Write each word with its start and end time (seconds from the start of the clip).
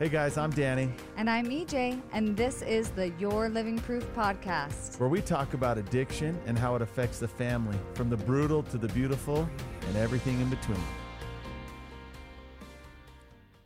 Hey 0.00 0.08
guys, 0.08 0.38
I'm 0.38 0.48
Danny, 0.48 0.90
And 1.18 1.28
I'm 1.28 1.44
EJ, 1.50 2.00
and 2.14 2.34
this 2.34 2.62
is 2.62 2.88
the 2.88 3.10
Your 3.18 3.50
Living 3.50 3.78
Proof 3.78 4.02
podcast. 4.14 4.98
where 4.98 5.10
we 5.10 5.20
talk 5.20 5.52
about 5.52 5.76
addiction 5.76 6.40
and 6.46 6.58
how 6.58 6.74
it 6.74 6.80
affects 6.80 7.18
the 7.18 7.28
family, 7.28 7.76
from 7.92 8.08
the 8.08 8.16
brutal 8.16 8.62
to 8.62 8.78
the 8.78 8.88
beautiful 8.88 9.46
and 9.88 9.96
everything 9.98 10.40
in 10.40 10.48
between. 10.48 10.82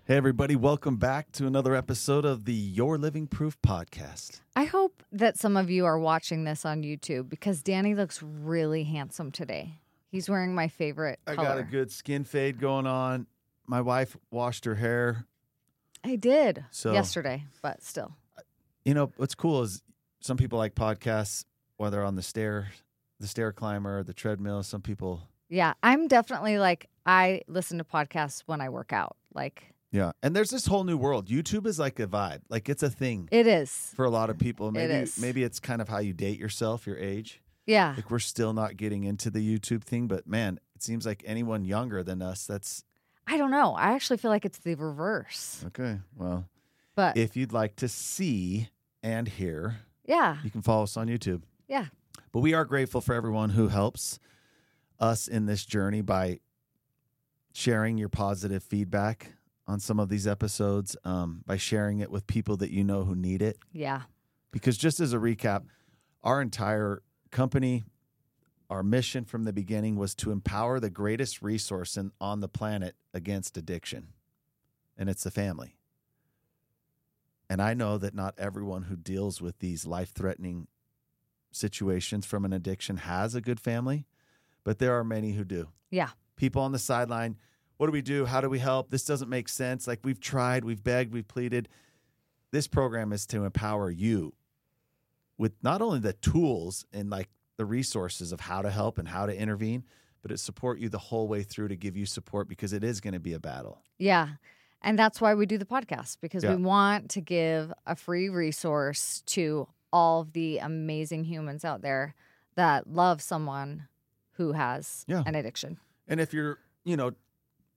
Hey 0.07 0.17
everybody, 0.17 0.57
welcome 0.57 0.97
back 0.97 1.31
to 1.33 1.47
another 1.47 1.73
episode 1.77 2.25
of 2.25 2.47
the 2.47 2.53
Your 2.53 2.99
Living 2.99 3.29
Proof 3.29 3.57
podcast. 3.63 4.41
I 4.57 4.65
hope 4.65 5.05
that 5.13 5.39
some 5.39 5.57
of 5.57 5.71
you 5.71 5.85
are 5.85 6.01
watching 6.01 6.43
this 6.43 6.65
on 6.65 6.83
YouTube 6.83 7.29
because 7.29 7.63
Danny 7.63 7.95
looks 7.95 8.21
really 8.25 8.83
handsome 8.83 9.31
today. 9.31 9.79
He's 10.09 10.29
wearing 10.29 10.53
my 10.53 10.67
favorite 10.67 11.21
I 11.29 11.37
color. 11.37 11.47
got 11.47 11.59
a 11.59 11.63
good 11.63 11.93
skin 11.93 12.25
fade 12.25 12.59
going 12.61 12.89
on. 12.89 13.29
My 13.69 13.81
wife 13.81 14.17
washed 14.33 14.65
her 14.65 14.75
hair. 14.75 15.27
I 16.05 16.17
did 16.17 16.65
So- 16.71 16.93
yesterday, 16.93 17.45
but 17.63 17.83
still. 17.83 18.15
You 18.85 18.93
know, 18.95 19.11
what's 19.17 19.35
cool 19.35 19.63
is 19.63 19.83
some 20.21 20.37
people 20.37 20.59
like 20.59 20.75
podcasts, 20.75 21.45
whether 21.79 22.03
on 22.03 22.17
the 22.17 22.23
stair, 22.23 22.69
the 23.19 23.27
stair 23.27 23.53
climber, 23.53 24.03
the 24.03 24.13
treadmill. 24.13 24.63
Some 24.63 24.83
people 24.83 25.23
Yeah, 25.49 25.73
I'm 25.83 26.09
definitely 26.09 26.59
like 26.59 26.89
I 27.07 27.43
listen 27.49 27.79
to 27.79 27.85
podcasts 27.85 28.43
when 28.47 28.61
I 28.61 28.69
work 28.69 28.93
out. 28.93 29.17
Like 29.35 29.73
Yeah. 29.91 30.13
And 30.23 30.35
there's 30.37 30.51
this 30.51 30.67
whole 30.67 30.85
new 30.85 30.97
world. 30.99 31.29
YouTube 31.29 31.67
is 31.67 31.79
like 31.79 31.99
a 32.01 32.07
vibe. 32.07 32.41
Like 32.51 32.69
it's 32.69 32.83
a 32.83 32.91
thing 32.91 33.29
it 33.33 33.47
is. 33.47 33.71
for 33.95 34.05
a 34.05 34.11
lot 34.11 34.29
of 34.31 34.39
people. 34.39 34.71
Maybe 34.73 34.93
is. 34.93 35.19
maybe 35.19 35.43
it's 35.43 35.61
kind 35.61 35.81
of 35.81 35.89
how 35.89 35.99
you 35.99 36.13
date 36.13 36.39
yourself, 36.39 36.87
your 36.87 36.99
age. 36.99 37.41
Yeah. 37.67 37.95
Like 37.97 38.11
we're 38.11 38.19
still 38.19 38.53
not 38.53 38.77
getting 38.77 39.05
into 39.05 39.31
the 39.31 39.41
YouTube 39.41 39.83
thing, 39.85 40.09
but 40.09 40.27
man, 40.27 40.59
it 40.75 40.83
seems 40.83 41.07
like 41.07 41.23
anyone 41.25 41.65
younger 41.65 42.03
than 42.03 42.21
us, 42.21 42.45
that's 42.47 42.85
I 43.27 43.37
don't 43.37 43.51
know. 43.51 43.75
I 43.75 43.93
actually 43.93 44.19
feel 44.19 44.31
like 44.31 44.45
it's 44.45 44.59
the 44.59 44.75
reverse. 44.75 45.65
okay. 45.69 45.99
Well, 46.17 46.47
But 46.95 47.17
if 47.17 47.37
you'd 47.37 47.53
like 47.53 47.77
to 47.77 47.89
see 47.89 48.69
and 49.03 49.27
hear, 49.29 49.77
yeah. 50.07 50.39
you 50.45 50.51
can 50.51 50.63
follow 50.63 50.83
us 50.85 50.97
on 50.97 51.09
YouTube. 51.09 51.43
Yeah. 51.69 51.87
But 52.33 52.41
we 52.41 52.53
are 52.55 52.65
grateful 52.65 53.01
for 53.01 53.15
everyone 53.15 53.51
who 53.51 53.69
helps 53.69 54.19
us 55.01 55.29
in 55.29 55.47
this 55.47 55.65
journey 55.65 56.01
by 56.03 56.41
sharing 57.53 57.97
your 57.99 58.09
positive 58.09 58.63
feedback 58.63 59.33
on 59.67 59.81
some 59.81 59.99
of 59.99 60.09
these 60.09 60.27
episodes, 60.27 60.97
um, 61.05 61.43
by 61.47 61.57
sharing 61.57 62.01
it 62.01 62.11
with 62.11 62.27
people 62.27 62.57
that 62.59 62.71
you 62.71 62.85
know 62.85 63.05
who 63.05 63.15
need 63.15 63.41
it. 63.41 63.59
Yeah. 63.73 64.03
Because 64.51 64.77
just 64.77 65.01
as 65.01 65.13
a 65.13 65.19
recap, 65.19 65.63
our 66.23 66.43
entire 66.43 67.03
company, 67.31 67.85
our 68.71 68.83
mission 68.83 69.25
from 69.25 69.45
the 69.45 69.53
beginning 69.53 69.97
was 69.97 70.15
to 70.17 70.31
empower 70.31 70.81
the 70.81 70.91
greatest 70.91 71.43
resource 71.43 71.97
in, 71.97 72.13
on 72.21 72.41
the 72.41 72.49
planet 72.49 72.97
against 73.13 73.57
addiction, 73.57 74.09
and 74.97 75.09
it's 75.09 75.25
the 75.25 75.31
family. 75.31 75.77
And 77.49 77.61
I 77.61 77.75
know 77.75 77.99
that 77.99 78.15
not 78.15 78.35
everyone 78.39 78.85
who 78.85 78.97
deals 78.97 79.41
with 79.41 79.59
these 79.59 79.87
life 79.87 80.13
threatening 80.13 80.67
situations 81.53 82.27
from 82.27 82.45
an 82.45 82.53
addiction 82.53 82.97
has 82.99 83.35
a 83.35 83.41
good 83.41 83.61
family, 83.61 84.07
but 84.65 84.79
there 84.79 84.99
are 84.99 85.05
many 85.05 85.33
who 85.33 85.45
do. 85.45 85.69
Yeah. 85.91 86.09
People 86.37 86.63
on 86.63 86.73
the 86.73 86.79
sideline, 86.79 87.37
what 87.77 87.87
do 87.87 87.93
we 87.93 88.03
do? 88.03 88.25
How 88.25 88.41
do 88.41 88.49
we 88.49 88.59
help? 88.59 88.91
This 88.91 89.05
doesn't 89.05 89.29
make 89.29 89.49
sense. 89.49 89.87
Like 89.87 90.01
we've 90.03 90.21
tried, 90.21 90.65
we've 90.65 90.83
begged, 90.83 91.13
we've 91.13 91.29
pleaded. 91.29 91.69
This 92.51 92.67
program 92.67 93.13
is 93.13 93.27
to 93.27 93.45
empower 93.45 93.91
you 93.91 94.33
with 95.37 95.53
not 95.63 95.83
only 95.83 95.99
the 95.99 96.13
tools 96.13 96.87
and 96.93 97.11
like 97.11 97.29
the 97.57 97.65
resources 97.65 98.33
of 98.33 98.41
how 98.41 98.63
to 98.63 98.71
help 98.71 98.99
and 98.99 99.09
how 99.09 99.27
to 99.27 99.37
intervene, 99.37 99.85
but 100.23 100.31
it 100.33 100.39
support 100.39 100.79
you 100.79 100.89
the 100.89 100.99
whole 100.99 101.29
way 101.29 101.43
through 101.43 101.69
to 101.69 101.77
give 101.77 101.97
you 101.97 102.07
support 102.07 102.49
because 102.49 102.73
it 102.73 102.83
is 102.85 103.01
going 103.01 103.15
to 103.15 103.21
be 103.21 103.33
a 103.35 103.39
battle. 103.39 103.83
Yeah. 103.99 104.31
And 104.83 104.99
that's 104.99 105.21
why 105.21 105.35
we 105.35 105.47
do 105.47 105.57
the 105.59 105.65
podcast 105.65 106.19
because 106.21 106.45
Yeah. 106.45 106.55
we 106.57 106.63
want 106.63 107.11
to 107.11 107.21
give 107.21 107.73
a 107.87 107.95
free 107.97 108.29
resource 108.29 109.23
to 109.27 109.69
all 109.93 110.21
of 110.23 110.33
the 110.33 110.59
amazing 110.59 111.25
humans 111.25 111.65
out 111.65 111.81
there 111.83 112.15
that 112.57 112.87
love 112.89 113.23
someone 113.23 113.89
who 114.33 114.53
has 114.53 115.05
Yeah. 115.09 115.23
an 115.27 115.35
addiction. 115.35 115.79
And 116.09 116.21
if 116.21 116.33
you're, 116.35 116.59
you 116.85 116.97
know, 116.97 117.13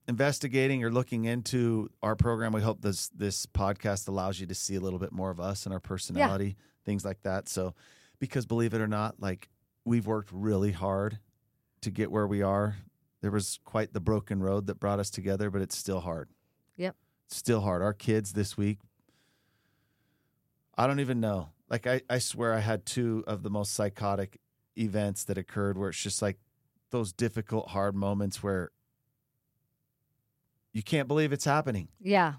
investigating 0.08 0.84
or 0.84 0.92
looking 0.92 1.26
into 1.26 1.90
our 2.02 2.16
program, 2.16 2.54
we 2.54 2.62
hope 2.62 2.82
this 2.82 3.10
this 3.10 3.46
podcast 3.46 4.08
allows 4.08 4.40
you 4.40 4.48
to 4.48 4.56
see 4.56 4.76
a 4.76 4.80
little 4.80 5.00
bit 5.00 5.12
more 5.12 5.30
of 5.30 5.40
us 5.40 5.66
and 5.66 5.74
our 5.74 5.80
personality, 5.80 6.56
things 6.86 7.04
like 7.06 7.22
that. 7.24 7.48
So, 7.50 7.74
because 8.20 8.46
believe 8.46 8.74
it 8.74 8.82
or 8.82 8.88
not, 8.88 9.20
like 9.20 9.50
we've 9.88 10.06
worked 10.06 10.30
really 10.34 10.74
hard 10.74 11.18
to 11.82 11.90
get 11.90 12.12
where 12.12 12.28
we 12.28 12.42
are. 12.42 12.76
There 13.22 13.32
was 13.32 13.60
quite 13.64 13.94
the 13.94 14.00
broken 14.02 14.42
road 14.42 14.68
that 14.68 14.80
brought 14.80 15.00
us 15.00 15.10
together, 15.10 15.50
but 15.50 15.62
it's 15.62 15.78
still 15.78 16.02
hard. 16.02 16.30
Yep. 16.76 16.96
Still 17.30 17.62
hard. 17.62 17.82
Our 17.82 17.94
kids 17.94 18.34
this 18.34 18.58
week, 18.58 18.80
I 20.78 20.86
don't 20.88 21.00
even 21.00 21.20
know. 21.20 21.50
Like 21.70 21.88
I, 21.88 22.02
I 22.10 22.20
swear 22.20 22.54
I 22.54 22.60
had 22.60 22.86
two 22.86 23.24
of 23.28 23.44
the 23.44 23.50
most 23.50 23.74
psychotic 23.74 24.40
events 24.78 25.24
that 25.26 25.38
occurred 25.38 25.78
where 25.78 25.90
it's 25.90 26.02
just 26.02 26.22
like 26.22 26.38
those 26.92 27.12
difficult, 27.14 27.70
hard 27.70 27.96
moments 27.96 28.44
where 28.44 28.72
you 30.74 30.84
can't 30.84 31.08
believe 31.08 31.32
it's 31.34 31.46
happening. 31.46 31.88
Yeah. 32.00 32.34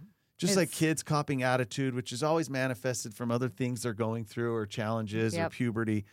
It's- 0.50 0.56
like 0.56 0.70
kids 0.70 1.03
copying 1.03 1.42
attitude, 1.42 1.94
which 1.94 2.12
is 2.12 2.22
always 2.22 2.48
manifested 2.48 3.12
from 3.15 3.30
other 3.30 3.48
things 3.48 3.82
they're 3.82 3.92
going 3.92 4.25
through 4.25 4.54
or 4.54 4.66
challenges 4.66 5.34
or 5.47 5.50
puberty. 5.50 6.04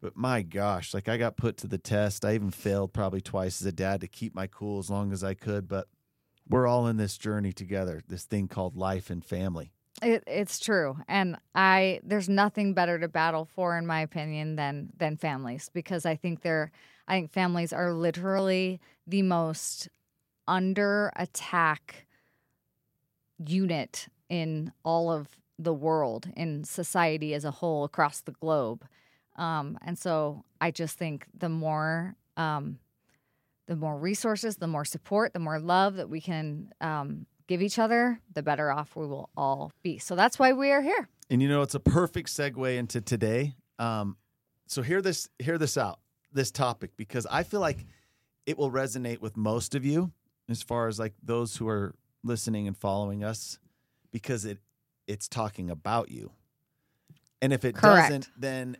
But 0.00 0.16
my 0.16 0.42
gosh, 0.42 0.94
like 0.94 1.08
I 1.08 1.16
got 1.16 1.36
put 1.36 1.58
to 1.58 1.66
the 1.66 1.78
test. 1.78 2.24
I 2.24 2.34
even 2.34 2.50
failed 2.50 2.92
probably 2.92 3.20
twice 3.20 3.60
as 3.60 3.66
a 3.66 3.72
dad 3.72 4.00
to 4.00 4.08
keep 4.08 4.34
my 4.34 4.46
cool 4.46 4.78
as 4.78 4.90
long 4.90 5.12
as 5.12 5.22
I 5.22 5.34
could. 5.34 5.68
But 5.68 5.88
we're 6.48 6.66
all 6.66 6.86
in 6.86 6.96
this 6.96 7.18
journey 7.18 7.52
together, 7.52 8.02
this 8.08 8.24
thing 8.24 8.48
called 8.48 8.76
life 8.76 9.10
and 9.10 9.24
family. 9.24 9.72
It, 10.02 10.24
it's 10.26 10.58
true. 10.58 10.96
And 11.08 11.36
I 11.54 12.00
there's 12.02 12.28
nothing 12.28 12.72
better 12.72 12.98
to 12.98 13.08
battle 13.08 13.44
for 13.44 13.76
in 13.76 13.86
my 13.86 14.00
opinion 14.00 14.56
than 14.56 14.90
than 14.96 15.16
families 15.16 15.70
because 15.72 16.06
I 16.06 16.16
think 16.16 16.40
they're 16.40 16.70
I 17.06 17.14
think 17.14 17.30
families 17.30 17.72
are 17.72 17.92
literally 17.92 18.80
the 19.06 19.22
most 19.22 19.88
under 20.48 21.12
attack 21.16 22.06
unit 23.44 24.08
in 24.28 24.72
all 24.84 25.12
of 25.12 25.28
the 25.58 25.74
world 25.74 26.28
in 26.34 26.64
society 26.64 27.34
as 27.34 27.44
a 27.44 27.50
whole 27.50 27.84
across 27.84 28.20
the 28.20 28.32
globe. 28.32 28.86
Um, 29.40 29.78
and 29.84 29.98
so 29.98 30.44
I 30.60 30.70
just 30.70 30.98
think 30.98 31.26
the 31.36 31.48
more 31.48 32.14
um, 32.36 32.78
the 33.66 33.76
more 33.76 33.96
resources, 33.96 34.56
the 34.56 34.66
more 34.66 34.84
support, 34.84 35.32
the 35.32 35.38
more 35.38 35.58
love 35.58 35.94
that 35.96 36.10
we 36.10 36.20
can 36.20 36.72
um, 36.80 37.26
give 37.46 37.62
each 37.62 37.78
other, 37.78 38.20
the 38.34 38.42
better 38.42 38.70
off 38.70 38.96
we 38.96 39.06
will 39.06 39.30
all 39.36 39.72
be. 39.82 39.98
So 39.98 40.14
that's 40.14 40.38
why 40.38 40.52
we 40.52 40.70
are 40.72 40.82
here. 40.82 41.08
And 41.30 41.40
you 41.40 41.48
know, 41.48 41.62
it's 41.62 41.74
a 41.74 41.80
perfect 41.80 42.28
segue 42.28 42.76
into 42.76 43.00
today. 43.00 43.54
Um, 43.78 44.16
so 44.66 44.82
hear 44.82 45.00
this, 45.00 45.28
hear 45.38 45.56
this 45.56 45.78
out, 45.78 46.00
this 46.32 46.50
topic, 46.50 46.90
because 46.96 47.26
I 47.30 47.44
feel 47.44 47.60
like 47.60 47.86
it 48.44 48.58
will 48.58 48.70
resonate 48.70 49.20
with 49.20 49.36
most 49.36 49.74
of 49.74 49.84
you 49.84 50.12
as 50.48 50.62
far 50.62 50.88
as 50.88 50.98
like 50.98 51.14
those 51.22 51.56
who 51.56 51.68
are 51.68 51.94
listening 52.24 52.66
and 52.66 52.76
following 52.76 53.24
us, 53.24 53.58
because 54.10 54.44
it 54.44 54.58
it's 55.06 55.28
talking 55.28 55.70
about 55.70 56.10
you. 56.10 56.32
And 57.40 57.52
if 57.52 57.64
it 57.64 57.74
Correct. 57.74 58.08
doesn't, 58.10 58.28
then 58.36 58.76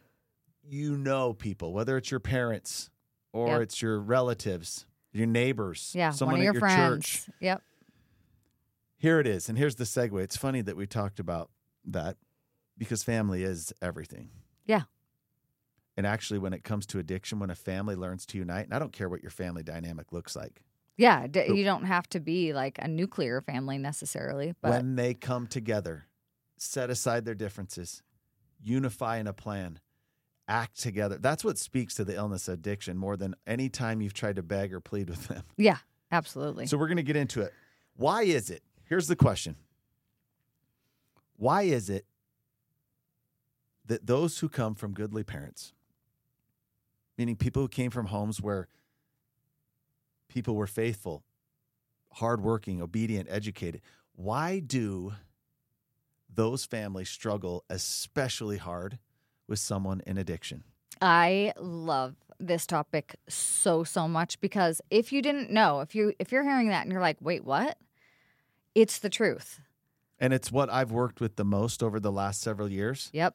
you 0.63 0.97
know 0.97 1.33
people, 1.33 1.73
whether 1.73 1.97
it's 1.97 2.11
your 2.11 2.21
parents 2.21 2.91
or 3.33 3.49
Yep. 3.49 3.61
it's 3.63 3.83
your 3.83 4.01
relatives, 4.01 4.87
your 5.13 5.27
neighbors, 5.27 5.93
Yeah, 5.95 6.11
someone 6.11 6.35
one 6.35 6.41
of 6.41 6.43
at 6.43 6.45
your, 6.45 6.53
your 6.55 6.61
friends. 6.61 7.07
church. 7.09 7.31
Yep. 7.41 7.63
Here 8.97 9.19
it 9.19 9.27
is. 9.27 9.49
And 9.49 9.57
here's 9.57 9.77
the 9.77 9.85
segue. 9.85 10.21
It's 10.23 10.37
funny 10.37 10.61
that 10.63 10.77
we 10.77 10.87
talked 10.87 11.21
about 11.21 11.51
that 11.87 12.17
because 12.77 13.03
family 13.03 13.43
is 13.43 13.73
everything. 13.81 14.31
Yeah. 14.67 14.83
And 15.97 16.07
actually, 16.07 16.39
when 16.39 16.53
it 16.53 16.65
comes 16.65 16.87
to 16.87 16.99
addiction, 16.99 17.39
when 17.39 17.51
a 17.51 17.55
family 17.55 17.95
learns 17.95 18.25
to 18.27 18.39
unite, 18.39 18.65
and 18.67 18.75
I 18.75 18.79
don't 18.79 18.93
care 18.93 19.09
what 19.09 19.23
your 19.23 19.31
family 19.31 19.63
dynamic 19.63 20.13
looks 20.13 20.37
like, 20.37 20.63
Yeah, 20.97 21.27
d- 21.27 21.47
you 21.55 21.65
don't 21.65 21.85
have 21.85 22.09
to 22.11 22.21
be 22.21 22.53
like 22.53 22.79
a 22.79 22.89
nuclear 22.89 23.41
family 23.41 23.79
necessarily, 23.79 24.55
but 24.61 24.71
when 24.71 24.97
they 24.97 25.15
come 25.15 25.47
together, 25.47 26.05
set 26.59 26.91
aside 26.91 27.25
their 27.25 27.35
differences, 27.35 28.03
unify 28.63 29.17
in 29.19 29.27
a 29.27 29.33
plan, 29.33 29.81
act 30.51 30.81
together, 30.81 31.17
that's 31.17 31.45
what 31.45 31.57
speaks 31.57 31.95
to 31.95 32.05
the 32.05 32.17
illness 32.17 32.49
of 32.49 32.55
addiction 32.55 32.99
more 32.99 33.17
than 33.17 33.35
any 33.47 33.69
time 33.69 34.03
you've 34.03 34.13
tried 34.13 34.37
to 34.37 34.43
beg 34.43 34.75
or 34.75 34.81
plead 34.81 35.09
with 35.09 35.29
them. 35.29 35.45
yeah, 35.57 35.79
absolutely. 36.11 36.67
So 36.67 36.77
we're 36.77 36.89
going 36.89 36.97
to 36.97 37.03
get 37.03 37.17
into 37.17 37.41
it. 37.41 37.55
Why 37.97 38.23
is 38.25 38.51
it? 38.51 38.63
Here's 38.85 39.07
the 39.07 39.17
question. 39.17 39.57
Why 41.37 41.63
is 41.63 41.89
it 41.89 42.05
that 43.87 44.07
those 44.07 44.39
who 44.41 44.49
come 44.49 44.75
from 44.75 44.93
goodly 44.93 45.23
parents, 45.23 45.73
meaning 47.17 47.37
people 47.37 47.63
who 47.63 47.69
came 47.69 47.91
from 47.91 48.07
homes 48.07 48.41
where 48.41 48.69
people 50.29 50.55
were 50.55 50.67
faithful, 50.67 51.23
hardworking, 52.15 52.83
obedient, 52.83 53.29
educated, 53.31 53.81
why 54.15 54.59
do 54.59 55.15
those 56.33 56.65
families 56.65 57.09
struggle 57.09 57.65
especially 57.71 58.57
hard 58.59 58.99
with 59.51 59.59
someone 59.59 60.01
in 60.07 60.17
addiction? 60.17 60.65
I 61.03 61.53
love 61.59 62.15
this 62.39 62.67
topic 62.67 63.17
so 63.29 63.85
so 63.85 64.09
much 64.09 64.41
because 64.41 64.81
if 64.91 65.13
you 65.13 65.21
didn't 65.21 65.51
know, 65.51 65.81
if 65.81 65.95
you 65.95 66.15
if 66.19 66.33
you're 66.33 66.43
hearing 66.45 66.69
that 66.69 66.83
and 66.85 66.93
you're 66.93 67.01
like, 67.03 67.19
"Wait, 67.21 67.45
what?" 67.45 67.77
It's 68.75 68.99
the 68.99 69.11
truth. 69.11 69.61
And 70.19 70.33
it's 70.33 70.53
what 70.53 70.71
I've 70.71 70.93
worked 70.93 71.21
with 71.21 71.37
the 71.37 71.45
most 71.45 71.83
over 71.83 71.99
the 71.99 72.13
last 72.13 72.41
several 72.41 72.71
years. 72.71 73.11
Yep. 73.13 73.35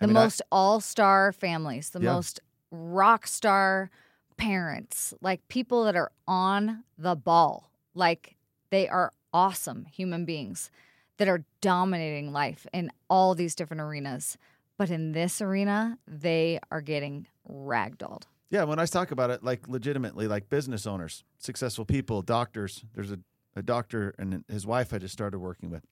I 0.00 0.04
The 0.04 0.08
mean, 0.08 0.16
I- 0.16 0.24
most 0.24 0.42
all 0.52 0.80
star 0.80 1.32
families, 1.32 1.90
the 1.90 2.00
Yeah. 2.00 2.12
most 2.12 2.40
rock 2.70 3.26
star 3.26 3.90
parents, 4.36 5.14
like 5.20 5.46
people 5.48 5.84
that 5.84 5.96
are 5.96 6.12
on 6.28 6.84
the 6.98 7.16
ball. 7.16 7.70
Like 7.94 8.36
they 8.70 8.86
are 8.88 9.12
awesome 9.32 9.86
human 9.86 10.24
beings 10.24 10.70
that 11.16 11.28
are 11.28 11.44
dominating 11.62 12.32
life 12.32 12.66
in 12.72 12.90
all 13.08 13.34
these 13.34 13.54
different 13.54 13.80
arenas. 13.80 14.36
But 14.78 14.90
in 14.90 15.12
this 15.12 15.40
arena, 15.40 15.98
they 16.06 16.60
are 16.70 16.80
getting 16.80 17.26
ragdolled. 17.48 18.24
Yeah, 18.50 18.64
when 18.64 18.78
I 18.78 18.86
talk 18.86 19.10
about 19.10 19.30
it, 19.30 19.42
like 19.42 19.66
legitimately, 19.68 20.28
like 20.28 20.48
business 20.48 20.86
owners, 20.86 21.24
successful 21.38 21.84
people, 21.84 22.22
doctors. 22.22 22.84
There's 22.94 23.10
a, 23.10 23.18
a 23.56 23.62
doctor 23.62 24.14
and 24.18 24.44
his 24.48 24.66
wife 24.66 24.92
I 24.92 24.98
just 24.98 25.12
started 25.12 25.38
working 25.38 25.70
with. 25.70 25.82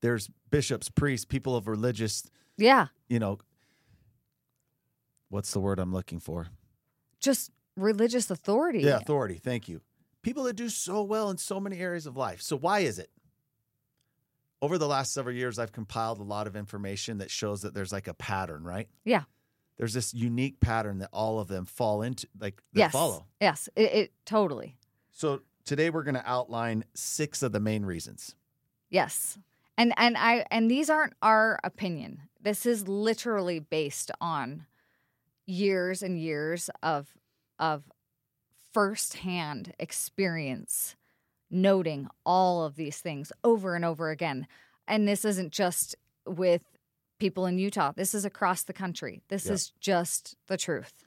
There's 0.00 0.28
bishops, 0.50 0.88
priests, 0.88 1.24
people 1.26 1.54
of 1.56 1.68
religious, 1.68 2.24
Yeah. 2.56 2.86
you 3.08 3.18
know, 3.18 3.38
what's 5.28 5.52
the 5.52 5.60
word 5.60 5.78
I'm 5.78 5.92
looking 5.92 6.20
for? 6.20 6.48
Just 7.20 7.50
religious 7.76 8.30
authority. 8.30 8.80
Yeah, 8.80 8.96
authority. 8.96 9.34
Thank 9.42 9.68
you. 9.68 9.80
People 10.22 10.44
that 10.44 10.54
do 10.56 10.68
so 10.68 11.02
well 11.02 11.30
in 11.30 11.36
so 11.38 11.60
many 11.60 11.78
areas 11.78 12.06
of 12.06 12.16
life. 12.16 12.40
So 12.42 12.56
why 12.56 12.80
is 12.80 12.98
it? 12.98 13.10
Over 14.60 14.76
the 14.78 14.88
last 14.88 15.12
several 15.14 15.34
years, 15.34 15.58
I've 15.58 15.72
compiled 15.72 16.18
a 16.18 16.24
lot 16.24 16.46
of 16.46 16.56
information 16.56 17.18
that 17.18 17.30
shows 17.30 17.62
that 17.62 17.74
there's 17.74 17.92
like 17.92 18.08
a 18.08 18.14
pattern, 18.14 18.64
right? 18.64 18.88
Yeah. 19.04 19.22
There's 19.76 19.92
this 19.92 20.12
unique 20.12 20.58
pattern 20.58 20.98
that 20.98 21.10
all 21.12 21.38
of 21.38 21.46
them 21.46 21.64
fall 21.64 22.02
into, 22.02 22.26
like 22.40 22.60
they 22.72 22.80
Yes. 22.80 22.92
follow. 22.92 23.26
Yes. 23.40 23.68
It, 23.76 23.92
it 23.92 24.12
totally. 24.26 24.76
So 25.12 25.42
today 25.64 25.90
we're 25.90 26.02
going 26.02 26.16
to 26.16 26.28
outline 26.28 26.84
six 26.94 27.42
of 27.44 27.52
the 27.52 27.60
main 27.60 27.84
reasons. 27.84 28.34
Yes. 28.90 29.38
And 29.76 29.94
and 29.96 30.16
I 30.18 30.44
and 30.50 30.68
these 30.68 30.90
aren't 30.90 31.12
our 31.22 31.60
opinion. 31.62 32.22
This 32.40 32.66
is 32.66 32.88
literally 32.88 33.60
based 33.60 34.10
on 34.20 34.66
years 35.46 36.02
and 36.02 36.18
years 36.18 36.68
of 36.82 37.14
of 37.60 37.84
firsthand 38.72 39.72
experience 39.78 40.96
noting 41.50 42.08
all 42.24 42.64
of 42.64 42.76
these 42.76 42.98
things 43.00 43.32
over 43.44 43.74
and 43.74 43.84
over 43.84 44.10
again. 44.10 44.46
And 44.86 45.06
this 45.06 45.24
isn't 45.24 45.52
just 45.52 45.94
with 46.26 46.62
people 47.18 47.46
in 47.46 47.58
Utah. 47.58 47.92
This 47.92 48.14
is 48.14 48.24
across 48.24 48.62
the 48.62 48.72
country. 48.72 49.22
This 49.28 49.46
Yep. 49.46 49.54
is 49.54 49.72
just 49.80 50.36
the 50.46 50.56
truth. 50.56 51.04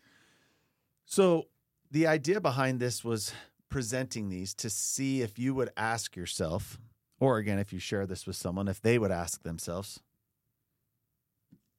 So 1.06 1.48
the 1.90 2.08
idea 2.08 2.42
behind 2.42 2.80
this 2.80 3.04
was 3.04 3.34
presenting 3.70 4.30
these 4.30 4.54
to 4.56 4.70
see 4.70 5.22
if 5.22 5.40
you 5.40 5.54
would 5.54 5.70
ask 5.78 6.16
yourself, 6.16 6.80
or 7.20 7.38
again, 7.38 7.60
if 7.60 7.72
you 7.72 7.80
share 7.80 8.06
this 8.06 8.28
with 8.28 8.36
someone, 8.36 8.68
if 8.68 8.82
they 8.82 8.98
would 9.00 9.12
ask 9.12 9.44
themselves, 9.44 10.00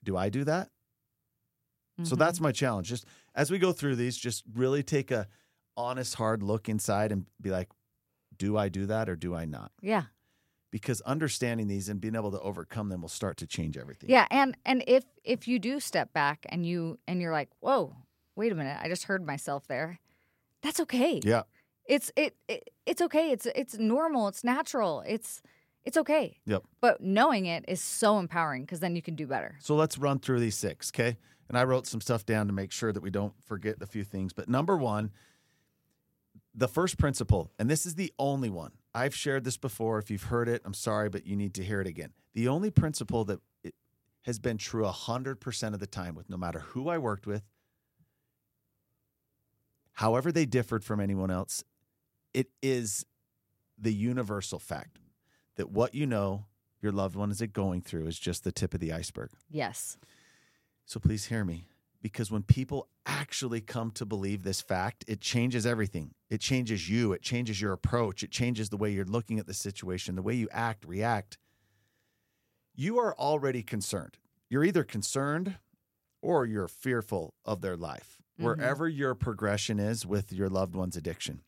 do 0.03 0.17
I 0.17 0.29
do 0.29 0.45
that? 0.45 0.71
So 2.05 2.17
Mhm. 2.17 2.19
that's 2.19 2.41
my 2.41 2.53
challenge. 2.53 2.89
Just 2.89 3.05
as 3.35 3.51
we 3.51 3.59
go 3.59 3.73
through 3.73 3.97
these, 3.97 4.17
just 4.17 4.45
really 4.55 4.83
take 4.83 5.11
a 5.11 5.29
honest, 5.77 6.15
hard 6.17 6.43
look 6.43 6.69
inside 6.69 7.13
and 7.13 7.27
be 7.41 7.51
like, 7.51 7.69
do 8.43 8.57
I 8.57 8.69
do 8.69 8.87
that 8.87 9.09
or 9.09 9.15
do 9.15 9.37
I 9.37 9.45
not? 9.45 9.71
yeah. 9.81 10.05
Because 10.73 11.03
understanding 11.03 11.69
these 11.69 11.91
and 11.91 12.01
being 12.01 12.17
able 12.17 12.31
to 12.31 12.41
overcome 12.41 12.89
them 12.89 13.03
will 13.03 13.11
start 13.11 13.37
to 13.37 13.47
change 13.47 13.77
everything. 13.77 14.09
Yeah, 14.09 14.27
and 14.31 14.57
and 14.65 14.83
if 14.87 15.05
if 15.23 15.47
you 15.47 15.59
do 15.59 15.79
step 15.81 16.15
back 16.15 16.47
and 16.49 16.65
you 16.65 16.99
and 17.07 17.21
you're 17.21 17.31
like, 17.31 17.51
"Whoa, 17.61 17.95
wait 18.37 18.53
a 18.53 18.55
minute, 18.55 18.79
I 18.83 18.89
just 18.89 19.05
heard 19.05 19.23
myself 19.27 19.67
there." 19.69 20.01
That's 20.63 20.81
okay. 20.81 21.21
Yeah. 21.23 21.43
It's 21.85 22.11
it, 22.17 22.37
it 22.49 22.71
it's 22.87 23.03
okay. 23.03 23.33
It's 23.33 23.47
it's 23.55 23.77
normal. 23.77 24.29
It's 24.29 24.43
natural. 24.45 25.03
It's 25.07 25.43
it's 25.85 25.99
okay. 25.99 26.39
Yep. 26.47 26.63
But 26.81 27.03
knowing 27.03 27.45
it 27.45 27.67
is 27.69 27.83
so 27.83 28.19
empowering 28.19 28.63
because 28.63 28.81
then 28.81 28.97
you 28.97 29.03
can 29.03 29.15
do 29.15 29.27
better. 29.27 29.57
So 29.61 29.75
let's 29.75 29.99
run 29.99 30.21
through 30.21 30.41
these 30.41 30.57
six, 30.57 30.91
okay? 30.91 31.19
And 31.51 31.59
I 31.59 31.65
wrote 31.65 31.87
some 31.87 32.01
stuff 32.01 32.25
down 32.25 32.47
to 32.47 32.55
make 32.55 32.73
sure 32.73 32.95
that 32.95 33.03
we 33.03 33.11
don't 33.11 33.35
forget 33.45 33.77
a 33.83 33.87
few 33.87 34.05
things. 34.05 34.33
But 34.33 34.49
number 34.49 34.79
one, 34.79 35.11
the 36.55 36.69
first 36.69 36.99
principle, 36.99 37.51
and 37.59 37.71
this 37.71 37.87
is 37.87 37.95
the 37.95 38.13
only 38.19 38.51
one. 38.51 38.73
I've 38.95 39.15
shared 39.15 39.45
this 39.45 39.57
before. 39.57 39.99
If 39.99 40.11
you've 40.11 40.25
heard 40.25 40.49
it, 40.49 40.63
I'm 40.65 40.75
sorry, 40.75 41.09
but 41.09 41.27
you 41.27 41.37
need 41.37 41.55
to 41.55 41.65
hear 41.65 41.81
it 41.81 41.87
again. 41.87 42.13
The 42.35 42.49
only 42.49 42.71
principle 42.71 43.25
that 43.25 43.41
it 43.65 43.75
has 44.23 44.39
been 44.39 44.59
true 44.59 44.85
100% 44.85 45.75
of 45.75 45.81
the 45.81 45.87
time 45.87 46.15
with 46.15 46.29
no 46.29 46.37
matter 46.37 46.61
who 46.61 46.89
I 46.89 46.99
worked 46.99 47.27
with, 47.27 47.43
however 49.93 50.31
they 50.31 50.45
differed 50.45 50.85
from 50.85 51.01
anyone 51.01 51.31
else, 51.31 51.65
it 52.35 52.49
is 52.63 53.07
the 53.79 53.93
universal 53.93 54.59
fact 54.59 54.99
that 55.57 55.71
what 55.71 55.95
you 55.95 56.07
know 56.07 56.47
your 56.81 56.93
loved 56.93 57.17
one 57.17 57.31
is 57.31 57.41
going 57.53 57.81
through 57.81 58.07
is 58.07 58.19
just 58.19 58.45
the 58.45 58.53
tip 58.53 58.75
of 58.75 58.81
the 58.81 58.93
iceberg. 58.93 59.31
Yes. 59.51 59.97
So 60.85 61.01
please 61.01 61.27
hear 61.27 61.45
me. 61.45 61.69
Because 62.03 62.33
when 62.33 62.43
people 62.43 62.89
actually 63.07 63.61
come 63.61 63.93
to 63.93 64.05
believe 64.05 64.43
this 64.43 64.61
fact, 64.61 65.05
it 65.07 65.21
changes 65.21 65.65
everything. 65.65 66.15
It 66.29 66.41
changes 66.41 66.91
you, 66.91 67.13
it 67.13 67.23
changes 67.23 67.61
your 67.61 67.73
approach, 67.73 68.25
it 68.25 68.33
changes 68.33 68.69
the 68.69 68.77
way 68.77 68.91
you're 68.91 69.05
looking 69.05 69.39
at 69.39 69.47
the 69.47 69.55
situation, 69.55 70.17
the 70.17 70.23
way 70.23 70.35
you 70.35 70.49
act, 70.51 70.85
react. 70.85 71.39
You 72.75 72.99
are 72.99 73.15
already 73.17 73.63
concerned. 73.63 74.19
You're 74.51 74.65
either 74.65 74.83
concerned 74.83 75.59
or 76.21 76.45
you're 76.45 76.69
fearful 76.69 77.35
of 77.45 77.61
their 77.61 77.77
life, 77.77 78.21
Mhm. 78.39 78.45
wherever 78.45 78.89
your 78.89 79.15
progression 79.15 79.79
is 79.79 80.05
with 80.05 80.33
your 80.33 80.49
loved 80.49 80.75
one's 80.75 80.97
addiction. 80.97 81.45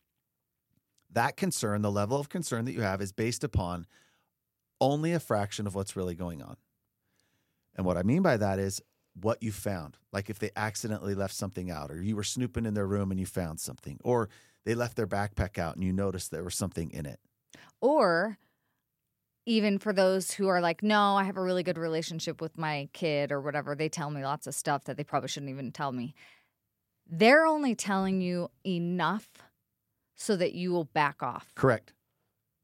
That 1.09 1.35
concern, 1.37 1.81
the 1.81 1.91
level 1.91 2.19
of 2.19 2.29
concern 2.29 2.65
that 2.65 2.73
you 2.73 2.81
have, 2.81 3.01
is 3.01 3.11
based 3.11 3.43
upon 3.43 3.87
only 4.79 5.11
a 5.13 5.19
fraction 5.19 5.67
of 5.67 5.75
what's 5.75 5.95
really 5.95 6.15
going 6.15 6.41
on. 6.41 6.57
And 7.75 7.85
what 7.85 7.97
I 7.97 8.03
mean 8.03 8.21
by 8.21 8.37
that 8.37 8.59
is 8.59 8.81
what 9.21 9.41
you 9.41 9.51
found. 9.51 9.97
Like 10.11 10.29
if 10.29 10.39
they 10.39 10.51
accidentally 10.55 11.15
left 11.15 11.33
something 11.33 11.71
out, 11.71 11.91
or 11.91 12.01
you 12.01 12.15
were 12.15 12.23
snooping 12.23 12.65
in 12.65 12.73
their 12.73 12.87
room 12.87 13.11
and 13.11 13.19
you 13.19 13.25
found 13.25 13.59
something, 13.59 13.99
or 14.03 14.29
they 14.65 14.75
left 14.75 14.95
their 14.95 15.07
backpack 15.07 15.57
out 15.57 15.75
and 15.75 15.83
you 15.83 15.93
noticed 15.93 16.31
there 16.31 16.43
was 16.43 16.55
something 16.55 16.91
in 16.91 17.05
it. 17.05 17.19
Or 17.81 18.37
even 19.45 19.77
for 19.77 19.93
those 19.93 20.31
who 20.31 20.47
are 20.47 20.59
like, 20.59 20.81
no, 20.81 21.15
I 21.15 21.23
have 21.23 21.37
a 21.37 21.41
really 21.41 21.63
good 21.63 21.77
relationship 21.77 22.41
with 22.41 22.57
my 22.57 22.89
kid 22.93 23.31
or 23.31 23.39
whatever, 23.39 23.75
they 23.75 23.89
tell 23.89 24.09
me 24.09 24.23
lots 24.23 24.47
of 24.47 24.55
stuff 24.55 24.85
that 24.85 24.97
they 24.97 25.03
probably 25.03 25.29
shouldn't 25.29 25.51
even 25.51 25.71
tell 25.71 25.91
me. 25.91 26.15
They're 27.07 27.45
only 27.45 27.75
telling 27.75 28.21
you 28.21 28.49
enough 28.65 29.27
so 30.15 30.35
that 30.35 30.53
you 30.53 30.71
will 30.71 30.85
back 30.85 31.21
off. 31.21 31.51
Correct. 31.55 31.93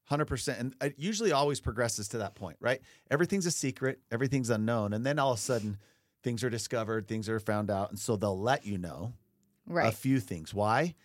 100%. 0.09 0.59
And 0.59 0.75
uh, 0.81 0.87
it 0.87 0.95
usually 0.97 1.31
always 1.31 1.59
progresses 1.59 2.07
to 2.09 2.17
that 2.17 2.35
point, 2.35 2.57
right? 2.59 2.81
Everything's 3.09 3.45
a 3.45 3.51
secret, 3.51 3.99
everything's 4.11 4.49
unknown. 4.49 4.93
And 4.93 5.05
then 5.05 5.19
all 5.19 5.31
of 5.31 5.37
a 5.37 5.41
sudden, 5.41 5.77
things 6.23 6.43
are 6.43 6.49
discovered, 6.49 7.07
things 7.07 7.29
are 7.29 7.39
found 7.39 7.69
out. 7.69 7.89
And 7.89 7.99
so 7.99 8.15
they'll 8.15 8.39
let 8.39 8.65
you 8.65 8.77
know 8.77 9.13
a 9.69 9.91
few 9.91 10.19
things. 10.19 10.53
Why? 10.53 10.95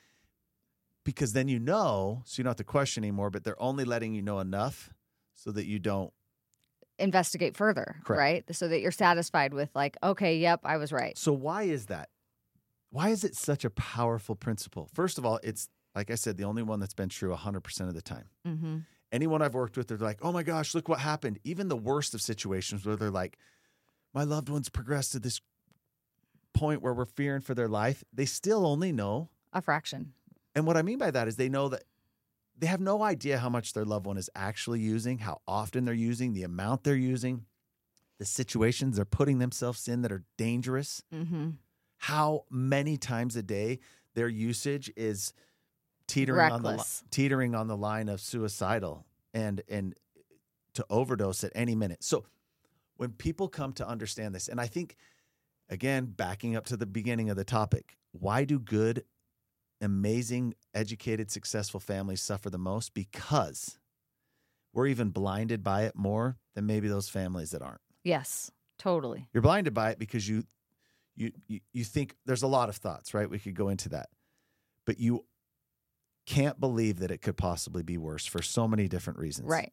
Because 1.04 1.32
then 1.32 1.48
you 1.48 1.58
know, 1.58 2.22
so 2.24 2.40
you 2.40 2.44
don't 2.44 2.50
have 2.50 2.56
to 2.56 2.64
question 2.64 3.04
anymore, 3.04 3.30
but 3.30 3.44
they're 3.44 3.60
only 3.62 3.84
letting 3.84 4.12
you 4.12 4.22
know 4.22 4.40
enough 4.40 4.90
so 5.34 5.52
that 5.52 5.66
you 5.66 5.78
don't. 5.78 6.12
Investigate 6.98 7.56
further, 7.56 7.96
Correct. 8.04 8.18
right? 8.18 8.56
So 8.56 8.68
that 8.68 8.80
you're 8.80 8.90
satisfied 8.90 9.52
with, 9.52 9.68
like, 9.74 9.96
okay, 10.02 10.38
yep, 10.38 10.60
I 10.64 10.78
was 10.78 10.92
right. 10.92 11.16
So, 11.16 11.32
why 11.32 11.64
is 11.64 11.86
that? 11.86 12.08
Why 12.90 13.10
is 13.10 13.22
it 13.22 13.36
such 13.36 13.64
a 13.64 13.70
powerful 13.70 14.34
principle? 14.34 14.88
First 14.94 15.18
of 15.18 15.26
all, 15.26 15.38
it's 15.42 15.68
like 15.94 16.10
I 16.10 16.14
said, 16.14 16.36
the 16.36 16.44
only 16.44 16.62
one 16.62 16.78
that's 16.78 16.94
been 16.94 17.08
true 17.08 17.34
100% 17.34 17.80
of 17.80 17.94
the 17.94 18.02
time. 18.02 18.24
Mm-hmm. 18.46 18.78
anyone 19.12 19.40
I've 19.40 19.54
worked 19.54 19.76
with, 19.76 19.88
they're 19.88 19.96
like, 19.96 20.18
oh 20.22 20.30
my 20.30 20.42
gosh, 20.42 20.74
look 20.74 20.88
what 20.88 21.00
happened. 21.00 21.38
Even 21.42 21.68
the 21.68 21.76
worst 21.76 22.14
of 22.14 22.20
situations 22.20 22.84
where 22.84 22.96
they're 22.96 23.10
like, 23.10 23.38
my 24.16 24.24
loved 24.24 24.48
one's 24.48 24.70
progress 24.70 25.10
to 25.10 25.18
this 25.18 25.42
point 26.54 26.80
where 26.80 26.94
we're 26.94 27.04
fearing 27.04 27.42
for 27.42 27.54
their 27.54 27.68
life, 27.68 28.02
they 28.14 28.24
still 28.24 28.66
only 28.66 28.90
know. 28.90 29.28
A 29.52 29.60
fraction. 29.60 30.14
And 30.54 30.66
what 30.66 30.78
I 30.78 30.80
mean 30.82 30.96
by 30.96 31.10
that 31.10 31.28
is 31.28 31.36
they 31.36 31.50
know 31.50 31.68
that 31.68 31.84
they 32.58 32.66
have 32.66 32.80
no 32.80 33.02
idea 33.02 33.36
how 33.38 33.50
much 33.50 33.74
their 33.74 33.84
loved 33.84 34.06
one 34.06 34.16
is 34.16 34.30
actually 34.34 34.80
using, 34.80 35.18
how 35.18 35.42
often 35.46 35.84
they're 35.84 35.92
using, 35.92 36.32
the 36.32 36.44
amount 36.44 36.82
they're 36.82 36.96
using, 36.96 37.44
the 38.18 38.24
situations 38.24 38.96
they're 38.96 39.04
putting 39.04 39.38
themselves 39.38 39.86
in 39.86 40.00
that 40.00 40.10
are 40.10 40.24
dangerous, 40.38 41.02
Mm-hmm. 41.14 41.50
how 41.98 42.44
many 42.50 42.96
times 42.96 43.36
a 43.36 43.42
day 43.42 43.80
their 44.14 44.28
usage 44.28 44.90
is 44.96 45.34
teetering 46.06 46.50
on 46.52 46.62
the 46.62 46.70
li- 46.78 47.08
teetering 47.10 47.54
on 47.54 47.66
the 47.68 47.76
line 47.76 48.08
of 48.08 48.22
suicidal 48.22 49.04
and 49.34 49.60
and 49.68 49.94
to 50.72 50.86
overdose 50.88 51.44
at 51.44 51.52
any 51.54 51.74
minute. 51.74 52.02
So 52.02 52.24
when 52.96 53.10
people 53.10 53.48
come 53.48 53.72
to 53.74 53.86
understand 53.86 54.34
this, 54.34 54.48
and 54.48 54.60
I 54.60 54.66
think 54.66 54.96
again, 55.68 56.06
backing 56.06 56.56
up 56.56 56.66
to 56.66 56.76
the 56.76 56.86
beginning 56.86 57.30
of 57.30 57.36
the 57.36 57.44
topic, 57.44 57.96
why 58.12 58.44
do 58.44 58.58
good, 58.58 59.04
amazing, 59.80 60.54
educated, 60.74 61.30
successful 61.30 61.80
families 61.80 62.22
suffer 62.22 62.50
the 62.50 62.58
most? 62.58 62.94
Because 62.94 63.78
we're 64.72 64.86
even 64.86 65.10
blinded 65.10 65.62
by 65.62 65.84
it 65.84 65.96
more 65.96 66.36
than 66.54 66.66
maybe 66.66 66.88
those 66.88 67.08
families 67.08 67.50
that 67.50 67.62
aren't. 67.62 67.80
Yes, 68.04 68.50
totally. 68.78 69.28
You're 69.32 69.42
blinded 69.42 69.74
by 69.74 69.90
it 69.90 69.98
because 69.98 70.28
you 70.28 70.44
you 71.16 71.32
you, 71.48 71.60
you 71.72 71.84
think 71.84 72.14
there's 72.26 72.42
a 72.42 72.46
lot 72.46 72.68
of 72.68 72.76
thoughts, 72.76 73.14
right? 73.14 73.28
We 73.28 73.38
could 73.38 73.54
go 73.54 73.68
into 73.68 73.88
that. 73.90 74.08
But 74.84 75.00
you 75.00 75.24
can't 76.26 76.60
believe 76.60 76.98
that 76.98 77.10
it 77.10 77.22
could 77.22 77.36
possibly 77.36 77.82
be 77.82 77.98
worse 77.98 78.26
for 78.26 78.42
so 78.42 78.68
many 78.68 78.88
different 78.88 79.18
reasons. 79.18 79.48
Right. 79.48 79.72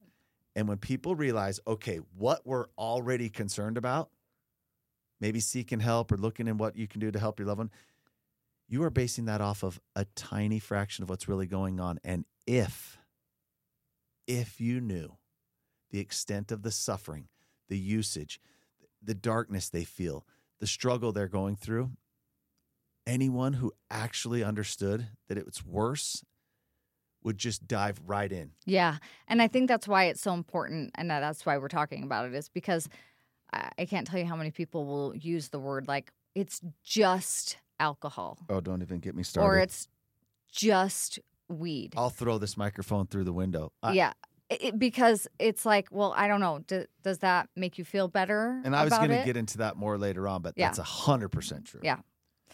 And 0.55 0.67
when 0.67 0.77
people 0.77 1.15
realize, 1.15 1.59
okay, 1.65 1.99
what 2.17 2.45
we're 2.45 2.67
already 2.77 3.29
concerned 3.29 3.77
about, 3.77 4.09
maybe 5.19 5.39
seeking 5.39 5.79
help 5.79 6.11
or 6.11 6.17
looking 6.17 6.47
in 6.47 6.57
what 6.57 6.75
you 6.75 6.87
can 6.87 6.99
do 6.99 7.11
to 7.11 7.19
help 7.19 7.39
your 7.39 7.47
loved 7.47 7.59
one, 7.59 7.71
you 8.67 8.83
are 8.83 8.89
basing 8.89 9.25
that 9.25 9.41
off 9.41 9.63
of 9.63 9.79
a 9.95 10.05
tiny 10.15 10.59
fraction 10.59 11.03
of 11.03 11.09
what's 11.09 11.27
really 11.27 11.47
going 11.47 11.79
on. 11.79 11.99
And 12.03 12.25
if, 12.45 12.97
if 14.27 14.61
you 14.61 14.79
knew 14.79 15.17
the 15.91 15.99
extent 15.99 16.51
of 16.51 16.61
the 16.61 16.71
suffering, 16.71 17.27
the 17.69 17.77
usage, 17.77 18.39
the 19.01 19.13
darkness 19.13 19.69
they 19.69 19.83
feel, 19.83 20.25
the 20.59 20.67
struggle 20.67 21.11
they're 21.11 21.27
going 21.27 21.55
through, 21.55 21.91
anyone 23.05 23.53
who 23.53 23.73
actually 23.89 24.43
understood 24.43 25.07
that 25.27 25.37
it's 25.37 25.65
worse 25.65 26.23
would 27.23 27.37
just 27.37 27.67
dive 27.67 27.99
right 28.05 28.31
in. 28.31 28.51
Yeah. 28.65 28.97
And 29.27 29.41
I 29.41 29.47
think 29.47 29.67
that's 29.67 29.87
why 29.87 30.05
it's 30.05 30.21
so 30.21 30.33
important. 30.33 30.91
And 30.95 31.09
that's 31.09 31.45
why 31.45 31.57
we're 31.57 31.67
talking 31.67 32.03
about 32.03 32.25
it, 32.27 32.33
is 32.33 32.49
because 32.49 32.89
I 33.51 33.85
can't 33.85 34.07
tell 34.07 34.19
you 34.19 34.25
how 34.25 34.35
many 34.35 34.51
people 34.51 34.85
will 34.85 35.15
use 35.15 35.49
the 35.49 35.59
word 35.59 35.87
like 35.87 36.11
it's 36.35 36.59
just 36.83 37.57
alcohol 37.79 38.39
Oh, 38.49 38.59
don't 38.61 38.81
even 38.81 38.99
get 38.99 39.15
me 39.15 39.21
started. 39.23 39.47
or 39.47 39.59
it's 39.59 39.87
just 40.51 41.19
weed. 41.49 41.93
I'll 41.97 42.09
throw 42.09 42.37
this 42.37 42.57
microphone 42.57 43.07
through 43.07 43.25
the 43.25 43.33
window. 43.33 43.71
I- 43.81 43.93
yeah. 43.93 44.13
It- 44.49 44.77
because 44.77 45.27
it's 45.39 45.65
like, 45.65 45.87
well, 45.91 46.13
I 46.15 46.27
don't 46.27 46.39
know. 46.39 46.59
Do, 46.65 46.85
does 47.03 47.19
that 47.19 47.49
make 47.55 47.77
you 47.77 47.85
feel 47.85 48.07
better? 48.07 48.61
And 48.63 48.75
I 48.75 48.83
was 48.83 48.93
going 48.93 49.09
to 49.09 49.23
get 49.25 49.37
into 49.37 49.59
that 49.59 49.77
more 49.77 49.97
later 49.97 50.27
on, 50.27 50.41
but 50.41 50.53
Yeah. 50.55 50.67
that's 50.67 50.79
a 50.79 50.83
hundred 50.83 51.29
percent 51.29 51.65
true. 51.65 51.81
Yeah. 51.83 51.97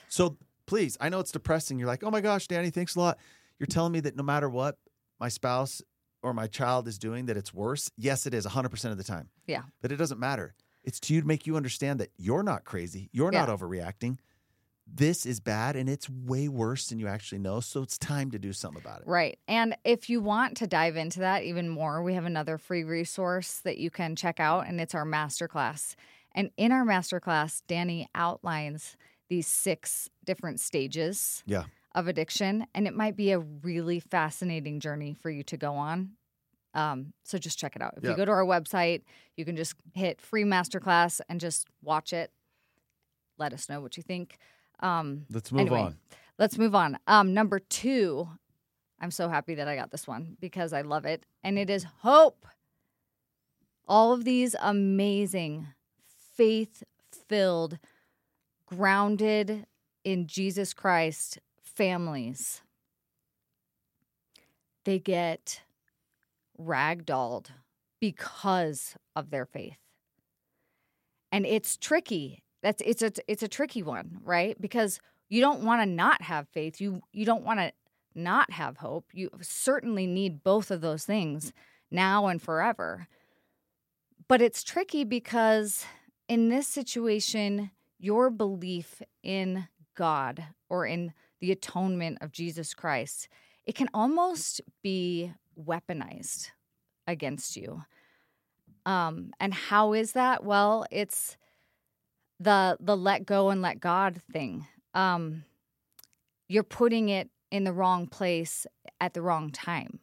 So 0.08 0.38
please, 0.66 0.98
I 1.02 1.10
know 1.10 1.20
it's 1.20 1.32
depressing. 1.32 1.80
You're 1.80 1.88
like, 1.88 2.04
oh 2.04 2.12
my 2.12 2.22
gosh, 2.22 2.48
Danny, 2.48 2.70
thanks 2.70 2.96
a 2.96 3.00
lot. 3.00 3.18
You're 3.60 3.68
telling 3.68 3.92
me 3.92 4.00
that 4.02 4.16
no 4.16 4.24
matter 4.24 4.50
what 4.50 4.78
my 5.20 5.30
spouse 5.30 5.82
or 6.24 6.34
my 6.34 6.48
child 6.48 6.88
is 6.88 6.98
doing, 6.98 7.28
that 7.28 7.38
it's 7.38 7.54
worse. 7.54 7.92
Yes, 7.98 8.26
it 8.26 8.34
is 8.34 8.46
a 8.46 8.50
hundred 8.50 8.70
percent 8.70 8.92
of 8.92 8.98
the 8.98 9.04
time. 9.04 9.30
Yeah. 9.48 9.64
But 9.82 9.92
it 9.92 9.98
doesn't 9.98 10.20
matter. 10.20 10.56
It's 10.84 11.00
to 11.02 11.14
you 11.14 11.22
to 11.22 11.28
make 11.28 11.46
you 11.46 11.58
understand 11.58 12.00
that 12.00 12.10
you're 12.18 12.44
not 12.44 12.64
crazy. 12.64 13.10
You're 13.12 13.32
not 13.32 13.50
overreacting. 13.50 14.18
This 14.92 15.26
is 15.26 15.40
bad 15.40 15.76
and 15.76 15.88
it's 15.88 16.10
way 16.10 16.48
worse 16.48 16.88
than 16.88 17.00
you 17.00 17.08
actually 17.08 17.40
know. 17.40 17.60
So 17.60 17.84
it's 17.84 17.98
time 17.98 18.32
to 18.32 18.40
do 18.40 18.54
something 18.54 18.82
about 18.82 19.02
it. 19.02 19.08
Right. 19.08 19.38
And 19.48 19.78
if 19.84 20.10
you 20.10 20.20
want 20.20 20.58
to 20.58 20.68
dive 20.68 20.96
into 20.96 21.20
that 21.20 21.44
even 21.44 21.70
more, 21.70 22.02
we 22.02 22.16
have 22.16 22.26
another 22.26 22.58
free 22.58 22.84
resource 22.84 23.58
that 23.66 23.78
you 23.78 23.92
can 23.92 24.16
check 24.16 24.40
out, 24.40 24.68
and 24.68 24.82
it's 24.82 24.96
our 24.96 25.06
masterclass. 25.06 25.96
And 26.34 26.50
in 26.58 26.72
our 26.72 26.86
masterclass, 26.86 27.62
Danny 27.68 28.10
outlines 28.16 28.98
these 29.30 29.46
six 29.46 30.10
different 30.26 30.60
stages 30.60 31.44
Yeah. 31.46 31.66
Of 31.96 32.08
addiction, 32.08 32.66
and 32.76 32.88
it 32.88 32.94
might 32.96 33.16
be 33.16 33.32
a 33.32 33.40
really 33.40 34.00
fascinating 34.00 34.80
journey 34.80 35.16
for 35.22 35.30
you 35.30 35.44
to 35.44 35.58
go 35.58 35.74
on. 35.74 36.12
Um, 36.76 37.14
so 37.24 37.38
just 37.40 37.58
check 37.58 37.76
it 37.76 37.82
out. 37.82 37.96
If 37.98 38.04
Yeah. 38.04 38.12
you 38.12 38.16
go 38.16 38.26
to 38.26 38.32
our 38.32 38.46
website, 38.46 39.02
you 39.36 39.44
can 39.44 39.56
just 39.56 39.74
hit 39.96 40.22
free 40.22 40.44
masterclass 40.44 41.20
and 41.28 41.40
just 41.40 41.68
watch 41.82 42.14
it. 42.14 42.32
Let 43.38 43.54
us 43.54 43.68
know 43.70 43.82
what 43.82 43.98
you 43.98 44.04
think. 44.04 44.38
Um, 44.82 45.26
Let's 45.32 45.52
move 45.52 45.62
Anyway. 45.62 45.80
on. 45.82 45.98
Let's 46.38 46.58
move 46.58 46.76
on. 46.76 47.00
Um, 47.08 47.34
number 47.34 47.60
two, 47.60 48.30
I'm 49.00 49.12
so 49.12 49.30
happy 49.30 49.56
that 49.56 49.68
I 49.68 49.76
got 49.76 49.92
this 49.92 50.08
one 50.08 50.38
because 50.40 50.74
I 50.74 50.82
love 50.82 51.06
it, 51.06 51.26
and 51.44 51.58
it 51.58 51.70
is 51.70 51.86
hope. 52.02 52.46
All 53.88 54.14
of 54.14 54.24
these 54.24 54.56
amazing, 54.60 55.68
faith 56.36 56.84
filled, 57.28 57.80
grounded 58.68 59.66
in 60.04 60.28
Jesus 60.28 60.74
Christ 60.74 61.40
families, 61.80 62.62
they 64.84 65.00
get 65.00 65.62
ragdolled 66.60 67.48
because 68.02 68.98
of 69.16 69.30
their 69.30 69.46
faith. 69.46 69.78
And 71.32 71.46
it's 71.46 71.78
tricky. 71.78 72.44
That's 72.62 72.82
it's 72.86 73.02
a 73.02 73.14
it's 73.30 73.44
a 73.44 73.48
tricky 73.48 73.82
one, 73.82 74.20
right? 74.26 74.60
Because 74.60 75.00
you 75.30 75.40
don't 75.40 75.62
want 75.62 75.82
to 75.82 75.86
not 75.86 76.22
have 76.24 76.50
faith. 76.50 76.82
You 76.82 77.02
you 77.14 77.24
don't 77.24 77.46
want 77.46 77.62
to 77.62 77.72
not 78.14 78.52
have 78.52 78.78
hope. 78.78 79.06
You 79.14 79.30
certainly 79.42 80.06
need 80.06 80.44
both 80.44 80.72
of 80.72 80.82
those 80.82 81.06
things 81.06 81.54
now 81.90 82.28
and 82.28 82.42
forever. 82.42 83.08
But 84.28 84.42
it's 84.42 84.64
tricky 84.64 85.06
because 85.06 85.86
in 86.28 86.50
this 86.50 86.68
situation, 86.68 87.72
your 87.98 88.30
belief 88.30 89.02
in 89.24 89.70
God 89.96 90.44
or 90.68 90.86
in 90.86 91.14
the 91.40 91.52
atonement 91.52 92.20
of 92.22 92.32
Jesus 92.32 92.74
Christ, 92.74 93.28
it 93.66 93.76
can 93.76 93.90
almost 93.94 94.62
be 94.82 95.34
weaponized 95.58 96.52
against 97.08 97.56
you. 97.56 97.84
Um, 98.86 99.32
and 99.40 99.54
how 99.54 99.94
is 99.94 100.14
that? 100.14 100.44
Well, 100.44 100.86
it's 100.92 101.38
the 102.40 102.78
the 102.80 102.96
let 102.96 103.26
go 103.26 103.50
and 103.50 103.62
let 103.62 103.80
God 103.80 104.22
thing. 104.32 104.66
Um, 104.94 105.44
you're 106.48 106.64
putting 106.64 107.10
it 107.10 107.30
in 107.52 107.64
the 107.64 107.74
wrong 107.74 108.08
place 108.08 108.66
at 109.00 109.14
the 109.14 109.22
wrong 109.22 109.52
time. 109.52 110.00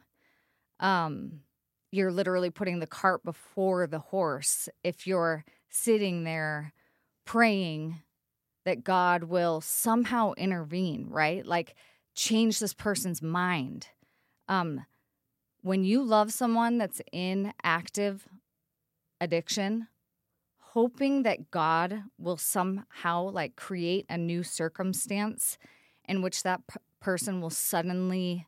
Um, 0.81 1.41
you're 1.91 2.13
literally 2.13 2.51
putting 2.51 2.79
the 2.79 2.87
cart 2.87 3.25
before 3.25 3.87
the 3.87 3.99
horse 3.99 4.69
if 4.85 5.07
you're 5.07 5.45
sitting 5.69 6.25
there 6.25 6.73
praying 7.25 8.03
that 8.67 8.85
God 8.85 9.25
will 9.25 9.61
somehow 9.63 10.33
intervene, 10.37 11.07
right? 11.09 11.47
Like 11.47 11.75
change 12.15 12.59
this 12.59 12.75
person's 12.75 13.23
mind. 13.23 13.87
Um, 14.49 14.85
when 15.63 15.85
you 15.85 16.03
love 16.03 16.33
someone 16.33 16.77
that's 16.77 17.01
in 17.13 17.55
active 17.63 18.29
addiction, 19.21 19.87
hoping 20.59 21.23
that 21.23 21.51
God 21.51 22.03
will 22.19 22.37
somehow 22.37 23.31
like 23.31 23.55
create 23.57 24.05
a 24.11 24.19
new 24.19 24.43
circumstance 24.43 25.59
in 26.09 26.21
which 26.21 26.43
that 26.43 26.67
p- 26.67 26.77
person 27.01 27.41
will 27.41 27.51
suddenly 27.51 28.47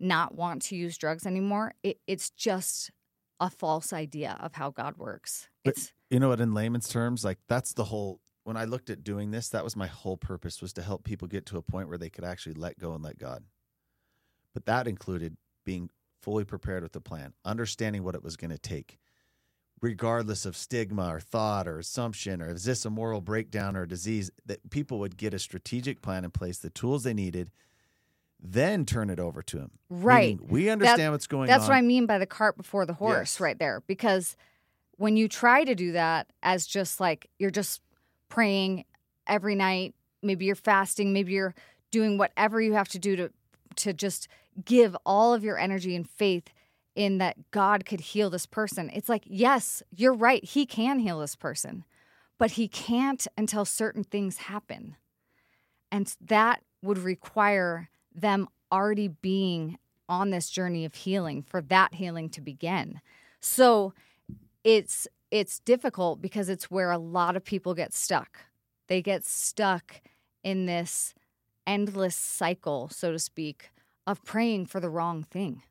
not 0.00 0.34
want 0.34 0.62
to 0.62 0.76
use 0.76 0.98
drugs 0.98 1.24
anymore, 1.24 1.72
it, 1.84 1.98
it's 2.08 2.30
just 2.30 2.90
a 3.38 3.48
false 3.48 3.92
idea 3.92 4.36
of 4.40 4.54
how 4.54 4.70
God 4.70 4.96
works. 4.98 5.48
But- 5.64 5.76
It's 5.76 5.92
You 6.10 6.18
know 6.18 6.28
what? 6.30 6.40
In 6.40 6.52
layman's 6.52 6.88
terms, 6.88 7.24
like 7.24 7.38
that's 7.48 7.74
the 7.74 7.84
whole. 7.84 8.20
When 8.44 8.56
I 8.56 8.64
looked 8.64 8.90
at 8.90 9.04
doing 9.04 9.30
this, 9.30 9.48
that 9.50 9.64
was 9.64 9.76
my 9.76 9.86
whole 9.86 10.16
purpose 10.16 10.60
was 10.60 10.72
to 10.74 10.82
help 10.82 11.04
people 11.04 11.28
get 11.28 11.46
to 11.46 11.58
a 11.58 11.62
point 11.62 11.88
where 11.88 11.98
they 11.98 12.10
could 12.10 12.24
actually 12.24 12.54
let 12.54 12.78
go 12.78 12.92
and 12.94 13.02
let 13.02 13.18
God. 13.18 13.44
But 14.52 14.66
that 14.66 14.88
included 14.88 15.36
being 15.64 15.90
fully 16.20 16.44
prepared 16.44 16.82
with 16.82 16.92
the 16.92 17.00
plan, 17.00 17.34
understanding 17.44 18.02
what 18.02 18.14
it 18.14 18.22
was 18.22 18.36
going 18.36 18.50
to 18.50 18.58
take, 18.58 18.98
regardless 19.80 20.44
of 20.44 20.56
stigma 20.56 21.14
or 21.14 21.20
thought 21.20 21.66
or 21.68 21.78
assumption 21.78 22.42
or 22.42 22.50
is 22.54 22.64
this 22.64 22.84
a 22.84 22.90
moral 22.90 23.20
breakdown 23.20 23.76
or 23.76 23.86
disease, 23.86 24.30
that 24.44 24.70
people 24.70 24.98
would 24.98 25.16
get 25.16 25.34
a 25.34 25.38
strategic 25.38 26.02
plan 26.02 26.24
in 26.24 26.30
place, 26.30 26.58
the 26.58 26.70
tools 26.70 27.04
they 27.04 27.14
needed, 27.14 27.50
then 28.40 28.84
turn 28.84 29.08
it 29.08 29.20
over 29.20 29.40
to 29.40 29.58
him. 29.58 29.70
right. 29.88 30.36
Meaning, 30.40 30.48
we 30.48 30.68
understand 30.68 31.12
what's 31.12 31.28
going 31.28 31.46
That's 31.46 31.58
on. 31.58 31.60
That's 31.60 31.68
what 31.70 31.76
I 31.78 31.82
mean 31.82 32.06
by 32.06 32.18
the 32.18 32.26
cart 32.26 32.56
before 32.56 32.86
the 32.86 32.94
horse 32.94 33.34
Yes. 33.34 33.40
right 33.40 33.58
there. 33.58 33.82
Because 33.86 34.36
when 34.96 35.16
you 35.16 35.28
try 35.28 35.64
to 35.64 35.74
do 35.76 35.92
that 35.92 36.32
as 36.42 36.66
just 36.66 36.98
like 37.00 37.28
you're 37.38 37.50
just 37.50 37.80
praying 38.32 38.86
every 39.26 39.54
night, 39.54 39.94
maybe 40.22 40.46
you're 40.46 40.54
fasting, 40.54 41.12
maybe 41.12 41.32
you're 41.32 41.54
doing 41.90 42.16
whatever 42.16 42.62
you 42.62 42.72
have 42.72 42.88
to 42.88 42.98
do 42.98 43.14
to 43.14 43.30
to 43.76 43.92
just 43.92 44.26
give 44.64 44.96
all 45.04 45.34
of 45.34 45.44
your 45.44 45.58
energy 45.58 45.94
and 45.94 46.08
faith 46.08 46.48
in 46.94 47.18
that 47.18 47.50
God 47.50 47.84
could 47.84 48.00
heal 48.00 48.30
this 48.30 48.46
person. 48.46 48.90
It's 48.94 49.08
like, 49.10 49.24
yes, 49.26 49.82
you're 49.94 50.14
right. 50.14 50.42
He 50.42 50.64
can 50.64 50.98
heal 50.98 51.20
this 51.20 51.36
person, 51.36 51.84
but 52.38 52.52
he 52.52 52.68
can't 52.68 53.26
until 53.36 53.66
certain 53.66 54.04
things 54.04 54.38
happen. 54.38 54.96
And 55.90 56.14
that 56.20 56.62
would 56.82 56.98
require 56.98 57.90
them 58.14 58.48
already 58.70 59.08
being 59.08 59.78
on 60.08 60.30
this 60.30 60.48
journey 60.48 60.86
of 60.86 60.94
healing 60.94 61.42
for 61.42 61.60
that 61.60 61.94
healing 61.94 62.30
to 62.30 62.40
begin. 62.40 63.00
So 63.40 63.92
it's 64.64 65.06
it's 65.32 65.58
difficult 65.60 66.20
because 66.20 66.50
it's 66.50 66.70
where 66.70 66.90
a 66.90 66.98
lot 66.98 67.36
of 67.36 67.44
people 67.44 67.74
get 67.74 67.94
stuck. 67.94 68.40
They 68.86 69.00
get 69.00 69.24
stuck 69.24 70.02
in 70.44 70.66
this 70.66 71.14
endless 71.66 72.14
cycle, 72.14 72.90
so 72.90 73.12
to 73.12 73.18
speak, 73.18 73.70
of 74.06 74.22
praying 74.24 74.66
for 74.66 74.78
the 74.78 74.90
wrong 74.90 75.22
thing. 75.24 75.62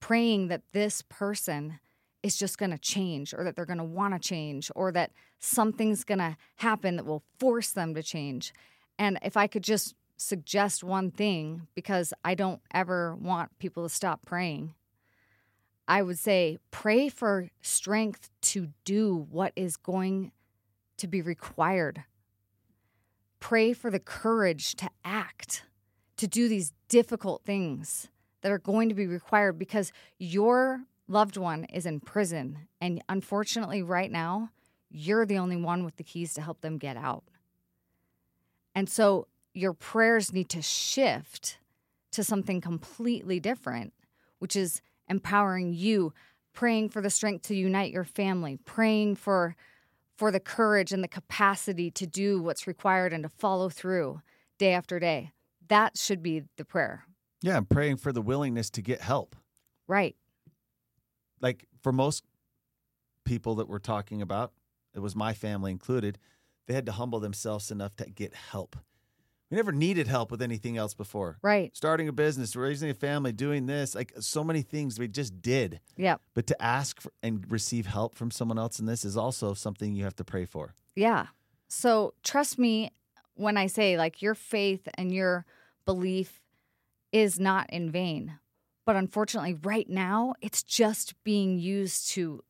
Praying 0.00 0.48
that 0.48 0.62
this 0.72 1.02
person 1.02 1.80
is 2.22 2.38
just 2.38 2.56
going 2.56 2.70
to 2.70 2.78
change 2.78 3.34
or 3.34 3.44
that 3.44 3.56
they're 3.56 3.66
going 3.66 3.76
to 3.76 3.84
want 3.84 4.14
to 4.14 4.28
change 4.28 4.70
or 4.74 4.90
that 4.92 5.12
something's 5.38 6.02
going 6.02 6.18
to 6.18 6.38
happen 6.56 6.96
that 6.96 7.04
will 7.04 7.24
force 7.38 7.72
them 7.72 7.94
to 7.94 8.02
change. 8.02 8.54
And 8.98 9.18
if 9.22 9.36
I 9.36 9.48
could 9.48 9.64
just 9.64 9.94
suggest 10.16 10.82
one 10.82 11.10
thing, 11.10 11.66
because 11.74 12.14
I 12.24 12.34
don't 12.36 12.62
ever 12.72 13.14
want 13.16 13.58
people 13.58 13.82
to 13.82 13.88
stop 13.90 14.24
praying, 14.24 14.74
I 15.88 16.02
would 16.02 16.18
say 16.18 16.58
pray 16.70 17.08
for 17.08 17.50
strength 17.60 18.30
to 18.52 18.68
do 18.84 19.26
what 19.30 19.52
is 19.56 19.78
going 19.78 20.30
to 20.98 21.06
be 21.06 21.22
required. 21.22 22.04
Pray 23.40 23.72
for 23.72 23.90
the 23.90 23.98
courage 23.98 24.74
to 24.76 24.90
act, 25.06 25.64
to 26.18 26.28
do 26.28 26.48
these 26.48 26.74
difficult 26.88 27.44
things 27.46 28.08
that 28.42 28.52
are 28.52 28.58
going 28.58 28.90
to 28.90 28.94
be 28.94 29.06
required 29.06 29.58
because 29.58 29.90
your 30.18 30.82
loved 31.08 31.38
one 31.38 31.64
is 31.64 31.86
in 31.86 31.98
prison. 31.98 32.68
And 32.78 33.02
unfortunately, 33.08 33.82
right 33.82 34.10
now, 34.10 34.50
you're 34.90 35.24
the 35.24 35.38
only 35.38 35.56
one 35.56 35.82
with 35.82 35.96
the 35.96 36.04
keys 36.04 36.34
to 36.34 36.42
help 36.42 36.60
them 36.60 36.76
get 36.76 36.98
out. 36.98 37.24
And 38.74 38.86
so 38.86 39.28
your 39.54 39.72
prayers 39.72 40.30
need 40.30 40.50
to 40.50 40.60
shift 40.60 41.56
to 42.10 42.22
something 42.22 42.60
completely 42.60 43.40
different, 43.40 43.94
which 44.40 44.56
is 44.56 44.82
empowering 45.08 45.72
you, 45.72 46.12
praying 46.52 46.88
for 46.90 47.00
the 47.00 47.10
strength 47.10 47.48
to 47.48 47.54
unite 47.54 47.92
your 47.92 48.04
family, 48.04 48.58
praying 48.64 49.16
for 49.16 49.56
for 50.16 50.30
the 50.30 50.40
courage 50.40 50.92
and 50.92 51.02
the 51.02 51.08
capacity 51.08 51.90
to 51.90 52.06
do 52.06 52.40
what's 52.40 52.66
required 52.66 53.12
and 53.12 53.22
to 53.22 53.28
follow 53.28 53.68
through 53.68 54.20
day 54.58 54.72
after 54.72 55.00
day. 55.00 55.32
That 55.68 55.96
should 55.96 56.22
be 56.22 56.42
the 56.56 56.64
prayer. 56.64 57.04
Yeah, 57.40 57.56
I'm 57.56 57.64
praying 57.64 57.96
for 57.96 58.12
the 58.12 58.22
willingness 58.22 58.70
to 58.70 58.82
get 58.82 59.00
help. 59.00 59.34
Right. 59.88 60.14
Like 61.40 61.66
for 61.82 61.92
most 61.92 62.24
people 63.24 63.56
that 63.56 63.68
we're 63.68 63.78
talking 63.78 64.22
about, 64.22 64.52
it 64.94 65.00
was 65.00 65.16
my 65.16 65.32
family 65.32 65.72
included, 65.72 66.18
they 66.66 66.74
had 66.74 66.86
to 66.86 66.92
humble 66.92 67.18
themselves 67.18 67.70
enough 67.70 67.96
to 67.96 68.04
get 68.04 68.34
help. 68.34 68.76
We 69.52 69.56
never 69.56 69.70
needed 69.70 70.08
help 70.08 70.30
with 70.30 70.40
anything 70.40 70.78
else 70.78 70.94
before. 70.94 71.36
Right. 71.42 71.76
Starting 71.76 72.08
a 72.08 72.12
business, 72.12 72.56
raising 72.56 72.88
a 72.88 72.94
family, 72.94 73.32
doing 73.32 73.66
this, 73.66 73.94
like 73.94 74.14
so 74.18 74.42
many 74.42 74.62
things 74.62 74.98
we 74.98 75.08
just 75.08 75.42
did. 75.42 75.78
Yep. 75.98 76.22
But 76.32 76.46
to 76.46 76.62
ask 76.62 77.02
for, 77.02 77.12
and 77.22 77.44
receive 77.52 77.84
help 77.84 78.14
from 78.14 78.30
someone 78.30 78.58
else 78.58 78.80
in 78.80 78.86
this 78.86 79.04
is 79.04 79.14
also 79.14 79.52
something 79.52 79.94
you 79.94 80.04
have 80.04 80.16
to 80.16 80.24
pray 80.24 80.46
for. 80.46 80.74
Yeah. 80.96 81.26
So 81.68 82.14
trust 82.22 82.58
me 82.58 82.92
when 83.34 83.58
I 83.58 83.66
say 83.66 83.98
like 83.98 84.22
your 84.22 84.34
faith 84.34 84.88
and 84.94 85.12
your 85.12 85.44
belief 85.84 86.40
is 87.12 87.38
not 87.38 87.68
in 87.68 87.90
vain. 87.90 88.38
But 88.86 88.96
unfortunately, 88.96 89.58
right 89.62 89.88
now, 89.88 90.32
it's 90.40 90.62
just 90.62 91.12
being 91.24 91.58
used 91.58 92.08
to, 92.12 92.42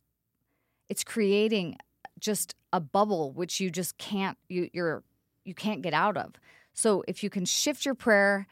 it's 0.88 1.02
creating 1.02 1.78
just 2.20 2.54
a 2.72 2.78
bubble 2.78 3.32
which 3.32 3.58
you 3.58 3.70
just 3.70 3.98
can't 3.98 4.38
you 4.48 4.70
you're 4.72 5.02
you 5.44 5.52
can't 5.52 5.82
get 5.82 5.94
out 5.94 6.16
of. 6.16 6.34
So 6.72 7.02
if 7.06 7.22
you 7.22 7.30
can 7.30 7.44
shift 7.44 7.84
your 7.84 7.94
prayer 7.94 8.46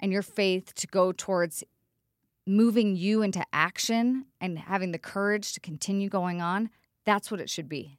and 0.00 0.12
your 0.12 0.22
faith 0.22 0.74
to 0.74 0.86
go 0.86 1.12
towards 1.12 1.64
moving 2.46 2.96
you 2.96 3.22
into 3.22 3.44
action 3.52 4.26
and 4.40 4.58
having 4.58 4.92
the 4.92 4.98
courage 4.98 5.52
to 5.52 5.60
continue 5.60 6.08
going 6.08 6.40
on, 6.40 6.70
that's 7.04 7.30
what 7.30 7.40
it 7.40 7.50
should 7.50 7.68
be. 7.68 7.98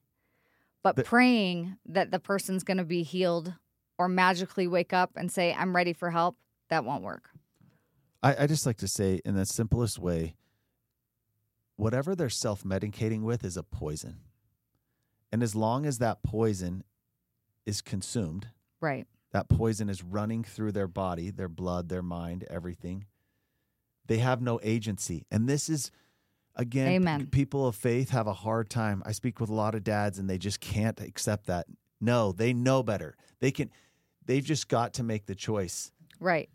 But 0.81 0.95
The- 0.95 1.03
praying 1.03 1.77
that 1.85 2.11
the 2.11 2.19
person's 2.19 2.63
going 2.63 2.77
to 2.77 2.85
be 2.85 3.03
healed 3.03 3.53
or 3.97 4.07
magically 4.07 4.65
wake 4.65 4.93
up 4.93 5.11
and 5.15 5.31
say, 5.31 5.53
I'm 5.53 5.75
ready 5.75 5.93
for 5.93 6.09
help, 6.09 6.37
that 6.69 6.85
won't 6.85 7.03
work. 7.03 7.29
I, 8.23 8.43
I 8.43 8.47
just 8.47 8.65
like 8.65 8.77
to 8.77 8.87
say, 8.87 9.21
in 9.25 9.35
the 9.35 9.45
simplest 9.45 9.99
way, 9.99 10.35
whatever 11.75 12.15
they're 12.15 12.29
self 12.29 12.63
medicating 12.63 13.21
with 13.21 13.43
is 13.43 13.57
a 13.57 13.63
poison. 13.63 14.21
And 15.31 15.43
as 15.43 15.53
long 15.55 15.85
as 15.85 15.99
that 15.99 16.23
poison 16.23 16.83
is 17.65 17.81
consumed, 17.81 18.47
Right. 18.81 19.05
That 19.31 19.49
poison 19.49 19.89
is 19.89 20.03
running 20.03 20.43
through 20.43 20.71
their 20.71 20.87
body, 20.87 21.29
their 21.29 21.47
blood, 21.49 21.89
their 21.89 22.01
mind, 22.01 22.45
everything, 22.49 23.05
they 24.07 24.17
have 24.17 24.41
no 24.41 24.59
agency. 24.63 25.25
And 25.29 25.47
this 25.47 25.69
is, 25.69 25.91
again, 26.55 26.87
Amen. 26.87 27.27
people 27.27 27.67
of 27.67 27.75
faith 27.75 28.09
have 28.09 28.25
a 28.27 28.33
hard 28.33 28.69
time. 28.69 29.03
I 29.05 29.11
speak 29.11 29.39
with 29.39 29.49
a 29.49 29.53
lot 29.53 29.75
of 29.75 29.83
dads 29.83 30.17
and 30.17 30.29
they 30.29 30.37
just 30.39 30.59
can't 30.59 30.99
accept 30.99 31.45
that. 31.45 31.67
No, 32.01 32.31
they 32.31 32.53
know 32.53 32.81
better. 32.81 33.15
They 33.39 33.51
can, 33.51 33.69
they've 34.25 34.43
just 34.43 34.67
got 34.67 34.93
to 34.95 35.03
make 35.03 35.25
the 35.27 35.35
choice 35.35 35.91
Right. 36.19 36.49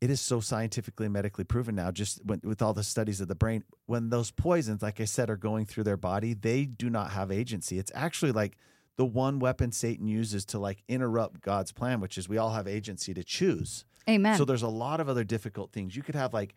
it 0.00 0.10
is 0.10 0.20
so 0.20 0.40
scientifically 0.40 1.08
medically 1.08 1.44
proven 1.44 1.74
now 1.74 1.90
just 1.90 2.24
when, 2.24 2.40
with 2.42 2.60
all 2.60 2.72
the 2.74 2.82
studies 2.82 3.20
of 3.20 3.28
the 3.28 3.34
brain 3.34 3.62
when 3.86 4.10
those 4.10 4.30
poisons 4.32 4.82
like 4.82 5.00
i 5.00 5.04
said 5.04 5.30
are 5.30 5.36
going 5.36 5.64
through 5.64 5.84
their 5.84 5.96
body 5.96 6.34
they 6.34 6.64
do 6.64 6.90
not 6.90 7.12
have 7.12 7.30
agency 7.30 7.78
it's 7.78 7.92
actually 7.94 8.32
like 8.32 8.56
the 8.96 9.04
one 9.04 9.38
weapon 9.38 9.72
satan 9.72 10.06
uses 10.06 10.44
to 10.44 10.58
like 10.58 10.82
interrupt 10.88 11.40
god's 11.40 11.72
plan 11.72 12.00
which 12.00 12.16
is 12.18 12.28
we 12.28 12.38
all 12.38 12.50
have 12.50 12.66
agency 12.68 13.12
to 13.14 13.24
choose 13.24 13.84
Amen. 14.08 14.36
so 14.38 14.44
there's 14.44 14.62
a 14.62 14.68
lot 14.68 15.00
of 15.00 15.08
other 15.08 15.24
difficult 15.24 15.72
things 15.72 15.96
you 15.96 16.02
could 16.02 16.14
have 16.14 16.32
like 16.34 16.54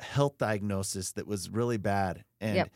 health 0.00 0.36
diagnosis 0.38 1.12
that 1.12 1.26
was 1.26 1.48
really 1.50 1.76
bad 1.78 2.24
and 2.40 2.56
Yep. 2.56 2.70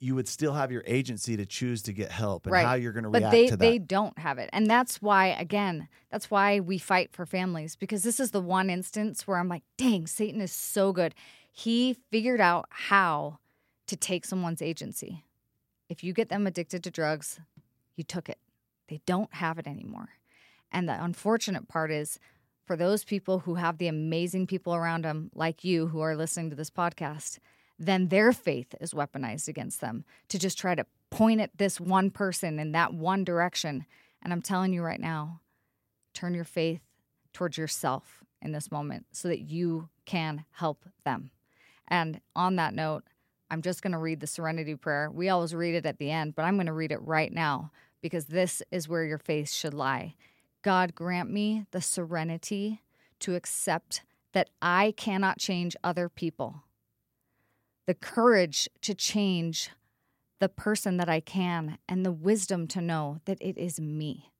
you 0.00 0.14
would 0.16 0.26
still 0.26 0.54
have 0.54 0.72
your 0.72 0.82
agency 0.86 1.36
to 1.36 1.46
choose 1.46 1.82
to 1.82 1.92
get 1.92 2.10
help 2.10 2.46
and 2.46 2.52
Right. 2.52 2.66
how 2.66 2.74
you're 2.74 2.92
going 2.92 3.04
to 3.04 3.08
react 3.10 3.30
they 3.32 3.46
to 3.46 3.56
that 3.56 3.58
they 3.60 3.78
don't 3.78 4.18
have 4.18 4.38
it 4.38 4.50
and 4.52 4.66
that's 4.66 5.00
why 5.02 5.26
again 5.28 5.88
that's 6.10 6.30
why 6.30 6.58
we 6.60 6.78
fight 6.78 7.12
for 7.12 7.26
families 7.26 7.76
because 7.76 8.02
this 8.02 8.18
is 8.18 8.30
the 8.32 8.40
one 8.40 8.70
instance 8.70 9.26
where 9.26 9.38
i'm 9.38 9.48
like 9.48 9.62
dang 9.76 10.06
satan 10.06 10.40
is 10.40 10.50
so 10.52 10.92
good 10.92 11.14
he 11.52 11.94
figured 12.10 12.40
out 12.40 12.66
how 12.70 13.38
to 13.86 13.94
take 13.96 14.24
someone's 14.24 14.62
agency 14.62 15.24
if 15.88 16.02
you 16.02 16.12
get 16.12 16.28
them 16.30 16.46
addicted 16.46 16.82
to 16.82 16.90
drugs 16.90 17.38
you 17.96 18.04
took 18.04 18.28
it 18.28 18.38
they 18.88 19.00
don't 19.06 19.34
have 19.34 19.58
it 19.58 19.66
anymore 19.66 20.10
and 20.70 20.88
the 20.88 21.04
unfortunate 21.04 21.68
part 21.68 21.90
is 21.90 22.18
for 22.64 22.76
those 22.76 23.04
people 23.04 23.40
who 23.40 23.56
have 23.56 23.78
the 23.78 23.88
amazing 23.88 24.46
people 24.46 24.74
around 24.74 25.04
them 25.04 25.30
like 25.34 25.64
you 25.64 25.88
who 25.88 26.00
are 26.00 26.16
listening 26.16 26.50
to 26.50 26.56
this 26.56 26.70
podcast 26.70 27.38
then 27.78 28.08
their 28.08 28.32
faith 28.32 28.74
is 28.80 28.94
weaponized 28.94 29.48
against 29.48 29.80
them 29.80 30.04
to 30.28 30.38
just 30.38 30.56
try 30.56 30.74
to 30.74 30.86
point 31.10 31.40
at 31.40 31.50
this 31.58 31.80
one 31.80 32.10
person 32.10 32.58
in 32.58 32.72
that 32.72 32.94
one 32.94 33.24
direction. 33.24 33.84
And 34.22 34.32
I'm 34.32 34.42
telling 34.42 34.72
you 34.72 34.82
right 34.82 35.00
now, 35.00 35.40
turn 36.14 36.34
your 36.34 36.44
faith 36.44 36.80
towards 37.32 37.58
yourself 37.58 38.22
in 38.40 38.52
this 38.52 38.70
moment 38.70 39.06
so 39.12 39.28
that 39.28 39.40
you 39.40 39.88
can 40.04 40.44
help 40.52 40.84
them. 41.04 41.30
And 41.88 42.20
on 42.34 42.56
that 42.56 42.74
note, 42.74 43.04
I'm 43.52 43.60
just 43.60 43.82
going 43.82 43.92
to 43.92 43.98
read 43.98 44.20
the 44.20 44.26
serenity 44.26 44.74
prayer. 44.76 45.10
We 45.12 45.28
always 45.28 45.54
read 45.54 45.74
it 45.74 45.84
at 45.84 45.98
the 45.98 46.10
end, 46.10 46.34
but 46.34 46.44
I'm 46.44 46.56
going 46.56 46.68
to 46.68 46.72
read 46.72 46.90
it 46.90 47.02
right 47.02 47.30
now 47.30 47.70
because 48.00 48.24
this 48.24 48.62
is 48.70 48.88
where 48.88 49.04
your 49.04 49.18
faith 49.18 49.52
should 49.52 49.74
lie. 49.74 50.14
God 50.62 50.94
grant 50.94 51.30
me 51.30 51.66
the 51.70 51.82
serenity 51.82 52.80
to 53.20 53.34
accept 53.34 54.04
that 54.32 54.48
I 54.62 54.94
cannot 54.96 55.38
change 55.38 55.76
other 55.84 56.08
people 56.08 56.64
the 57.84 57.94
courage 57.94 58.68
to 58.80 58.94
change 58.94 59.70
the 60.38 60.48
person 60.48 60.96
that 60.96 61.08
I 61.08 61.20
can, 61.20 61.78
and 61.88 62.06
the 62.06 62.12
wisdom 62.12 62.66
to 62.68 62.80
know 62.80 63.18
that 63.26 63.38
it 63.40 63.58
is 63.58 63.80
me. 63.80 64.30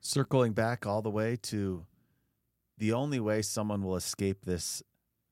circling 0.00 0.52
back 0.52 0.86
all 0.86 1.02
the 1.02 1.10
way 1.10 1.36
to 1.36 1.86
the 2.78 2.92
only 2.92 3.18
way 3.18 3.42
someone 3.42 3.82
will 3.82 3.96
escape 3.96 4.44
this 4.44 4.82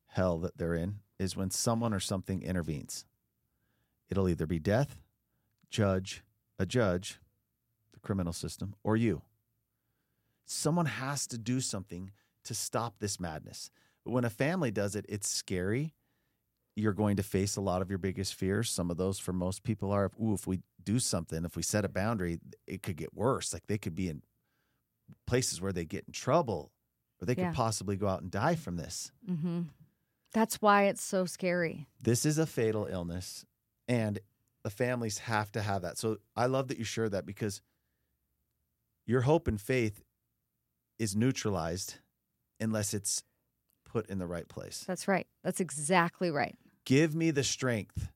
hell 0.08 0.38
that 0.38 0.58
they're 0.58 0.74
in 0.74 1.00
is 1.18 1.36
when 1.36 1.50
someone 1.50 1.92
or 1.92 2.00
something 2.00 2.42
intervenes. 2.42 3.04
It'll 4.10 4.28
either 4.28 4.46
be 4.46 4.58
death, 4.58 5.00
judge, 5.70 6.22
a 6.58 6.64
judge, 6.66 7.18
the 7.92 8.00
criminal 8.00 8.32
system, 8.32 8.74
or 8.82 8.96
you. 8.96 9.22
Someone 10.44 10.86
has 10.86 11.26
to 11.28 11.38
do 11.38 11.60
something 11.60 12.10
to 12.44 12.54
stop 12.54 12.98
this 12.98 13.20
madness. 13.20 13.70
But 14.04 14.12
when 14.12 14.24
a 14.24 14.30
family 14.30 14.70
does 14.70 14.96
it, 14.96 15.04
it's 15.08 15.28
scary. 15.28 15.94
You're 16.74 16.92
going 16.94 17.16
to 17.16 17.22
face 17.22 17.56
a 17.56 17.60
lot 17.60 17.82
of 17.82 17.90
your 17.90 17.98
biggest 17.98 18.34
fears. 18.34 18.70
Some 18.70 18.90
of 18.90 18.96
those 18.96 19.18
for 19.18 19.32
most 19.32 19.62
people 19.64 19.90
are, 19.90 20.10
ooh, 20.22 20.32
if 20.32 20.46
we 20.46 20.60
do 20.82 20.98
something, 20.98 21.44
if 21.44 21.56
we 21.56 21.62
set 21.62 21.84
a 21.84 21.88
boundary, 21.88 22.38
it 22.66 22.82
could 22.82 22.96
get 22.96 23.12
worse. 23.14 23.52
Like 23.52 23.66
they 23.66 23.78
could 23.78 23.94
be 23.96 24.08
in 24.08 24.22
places 25.26 25.60
where 25.60 25.72
they 25.72 25.84
get 25.84 26.04
in 26.06 26.12
trouble 26.12 26.72
or 27.20 27.26
they 27.26 27.34
Yeah. 27.34 27.48
could 27.48 27.56
possibly 27.56 27.96
go 27.96 28.06
out 28.08 28.22
and 28.22 28.30
die 28.30 28.54
from 28.54 28.76
this. 28.76 29.10
hmm 29.26 29.62
That's 30.32 30.60
why 30.60 30.84
it's 30.84 31.02
so 31.02 31.24
scary. 31.24 31.88
This 32.02 32.26
is 32.26 32.38
a 32.38 32.46
fatal 32.46 32.86
illness 32.90 33.44
and 33.86 34.18
the 34.62 34.70
families 34.70 35.18
have 35.18 35.50
to 35.52 35.62
have 35.62 35.82
that. 35.82 35.98
So 35.98 36.18
I 36.36 36.46
love 36.46 36.68
that 36.68 36.78
you 36.78 36.84
shared 36.84 37.12
that 37.12 37.24
because 37.24 37.62
your 39.06 39.22
hope 39.22 39.48
and 39.48 39.60
faith 39.60 40.02
is 40.98 41.16
neutralized 41.16 41.96
unless 42.60 42.92
it's 42.92 43.22
put 43.84 44.08
in 44.10 44.18
the 44.18 44.26
right 44.26 44.48
place. 44.48 44.84
That's 44.86 45.08
right. 45.08 45.26
That's 45.42 45.60
exactly 45.60 46.30
right. 46.30 46.56
Give 46.84 47.14
me 47.14 47.30
the 47.30 47.44
strength 47.44 48.08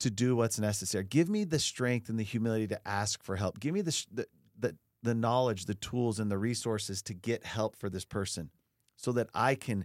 to 0.00 0.10
do 0.10 0.36
what's 0.36 0.58
necessary. 0.58 1.04
Give 1.04 1.28
me 1.28 1.44
the 1.44 1.58
strength 1.58 2.08
and 2.08 2.18
the 2.18 2.24
humility 2.24 2.66
to 2.68 2.88
ask 2.88 3.22
for 3.22 3.36
help. 3.36 3.60
Give 3.60 3.74
me 3.74 3.82
the 3.82 4.04
the 4.12 4.26
the, 4.58 4.76
the 5.02 5.14
knowledge, 5.14 5.66
the 5.66 5.74
tools, 5.74 6.18
and 6.18 6.30
the 6.30 6.38
resources 6.38 7.02
to 7.02 7.14
get 7.14 7.44
help 7.44 7.76
for 7.76 7.88
this 7.88 8.04
person, 8.04 8.50
so 8.96 9.12
that 9.12 9.28
I 9.34 9.54
can 9.54 9.84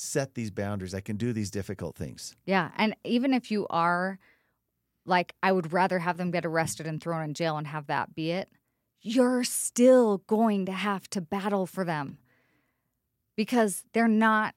set 0.00 0.34
these 0.34 0.50
boundaries. 0.50 0.94
I 0.94 1.00
can 1.00 1.16
do 1.16 1.32
these 1.32 1.50
difficult 1.50 1.96
things. 1.96 2.36
Yeah. 2.46 2.70
And 2.76 2.94
even 3.04 3.34
if 3.34 3.50
you 3.50 3.66
are 3.70 4.18
like, 5.06 5.34
I 5.42 5.52
would 5.52 5.72
rather 5.72 5.98
have 5.98 6.16
them 6.16 6.30
get 6.30 6.44
arrested 6.46 6.86
and 6.86 7.00
thrown 7.02 7.22
in 7.22 7.34
jail 7.34 7.56
and 7.56 7.66
have 7.66 7.86
that 7.88 8.14
be 8.14 8.30
it, 8.32 8.48
you're 9.02 9.44
still 9.44 10.18
going 10.26 10.66
to 10.66 10.72
have 10.72 11.08
to 11.10 11.20
battle 11.20 11.66
for 11.66 11.84
them 11.84 12.18
because 13.36 13.84
they're 13.92 14.08
not 14.08 14.54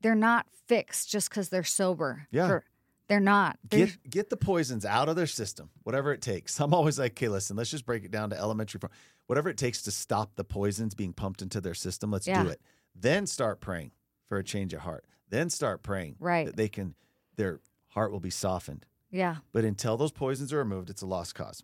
they're 0.00 0.14
not 0.14 0.46
fixed 0.66 1.10
just 1.10 1.28
because 1.30 1.48
they're 1.48 1.62
sober. 1.64 2.26
Yeah. 2.30 2.46
For- 2.48 2.64
they're 3.08 3.20
not. 3.20 3.58
They're- 3.68 3.86
Get 3.86 4.10
get 4.10 4.30
the 4.30 4.36
poisons 4.36 4.84
out 4.86 5.08
of 5.08 5.16
their 5.16 5.26
system, 5.26 5.70
whatever 5.82 6.12
it 6.12 6.22
takes. 6.22 6.58
I'm 6.60 6.72
always 6.74 6.98
like, 6.98 7.12
okay, 7.12 7.28
listen, 7.28 7.56
let's 7.56 7.70
just 7.70 7.84
break 7.84 8.04
it 8.04 8.10
down 8.10 8.30
to 8.30 8.38
elementary 8.38 8.78
form. 8.80 8.92
Whatever 9.26 9.48
it 9.50 9.56
takes 9.58 9.82
to 9.82 9.90
stop 9.90 10.34
the 10.36 10.44
poisons 10.44 10.94
being 10.94 11.12
pumped 11.12 11.42
into 11.42 11.60
their 11.60 11.74
system, 11.74 12.10
let's 12.10 12.26
Yeah. 12.26 12.42
do 12.42 12.48
it. 12.48 12.60
Then 12.94 13.26
start 13.26 13.60
praying 13.60 13.92
for 14.32 14.38
a 14.38 14.42
change 14.42 14.72
of 14.72 14.80
heart. 14.80 15.04
Then 15.28 15.50
start 15.50 15.82
praying 15.82 16.16
Right. 16.18 16.46
that 16.46 16.56
they 16.56 16.70
can, 16.70 16.94
their 17.36 17.60
heart 17.88 18.12
will 18.12 18.18
be 18.20 18.30
softened. 18.30 18.86
Yeah. 19.10 19.36
But 19.52 19.66
until 19.66 19.98
those 19.98 20.10
poisons 20.10 20.54
are 20.54 20.58
removed, 20.58 20.88
it's 20.88 21.02
a 21.02 21.06
lost 21.06 21.34
cause. 21.34 21.62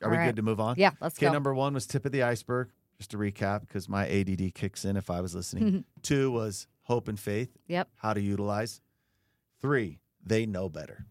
Are 0.00 0.04
All 0.04 0.12
we 0.12 0.18
right. 0.18 0.26
good 0.26 0.36
to 0.36 0.42
move 0.42 0.60
on? 0.60 0.76
Yeah. 0.78 0.92
Let's 1.00 1.18
Okay, 1.18 1.26
go. 1.26 1.32
number 1.32 1.52
one 1.52 1.74
was 1.74 1.88
tip 1.88 2.06
of 2.06 2.12
the 2.12 2.22
iceberg. 2.22 2.70
Just 2.98 3.10
to 3.10 3.18
recap, 3.18 3.62
because 3.62 3.88
my 3.88 4.06
ADD 4.08 4.54
kicks 4.54 4.84
in 4.84 4.96
if 4.96 5.10
I 5.10 5.20
was 5.20 5.34
listening. 5.34 5.84
Two 6.02 6.30
was 6.30 6.68
hope 6.84 7.08
and 7.08 7.18
faith, 7.18 7.50
yep. 7.66 7.88
how 7.96 8.12
to 8.14 8.20
utilize. 8.20 8.80
Three, 9.60 9.98
they 10.24 10.46
know 10.46 10.68
better. 10.68 11.04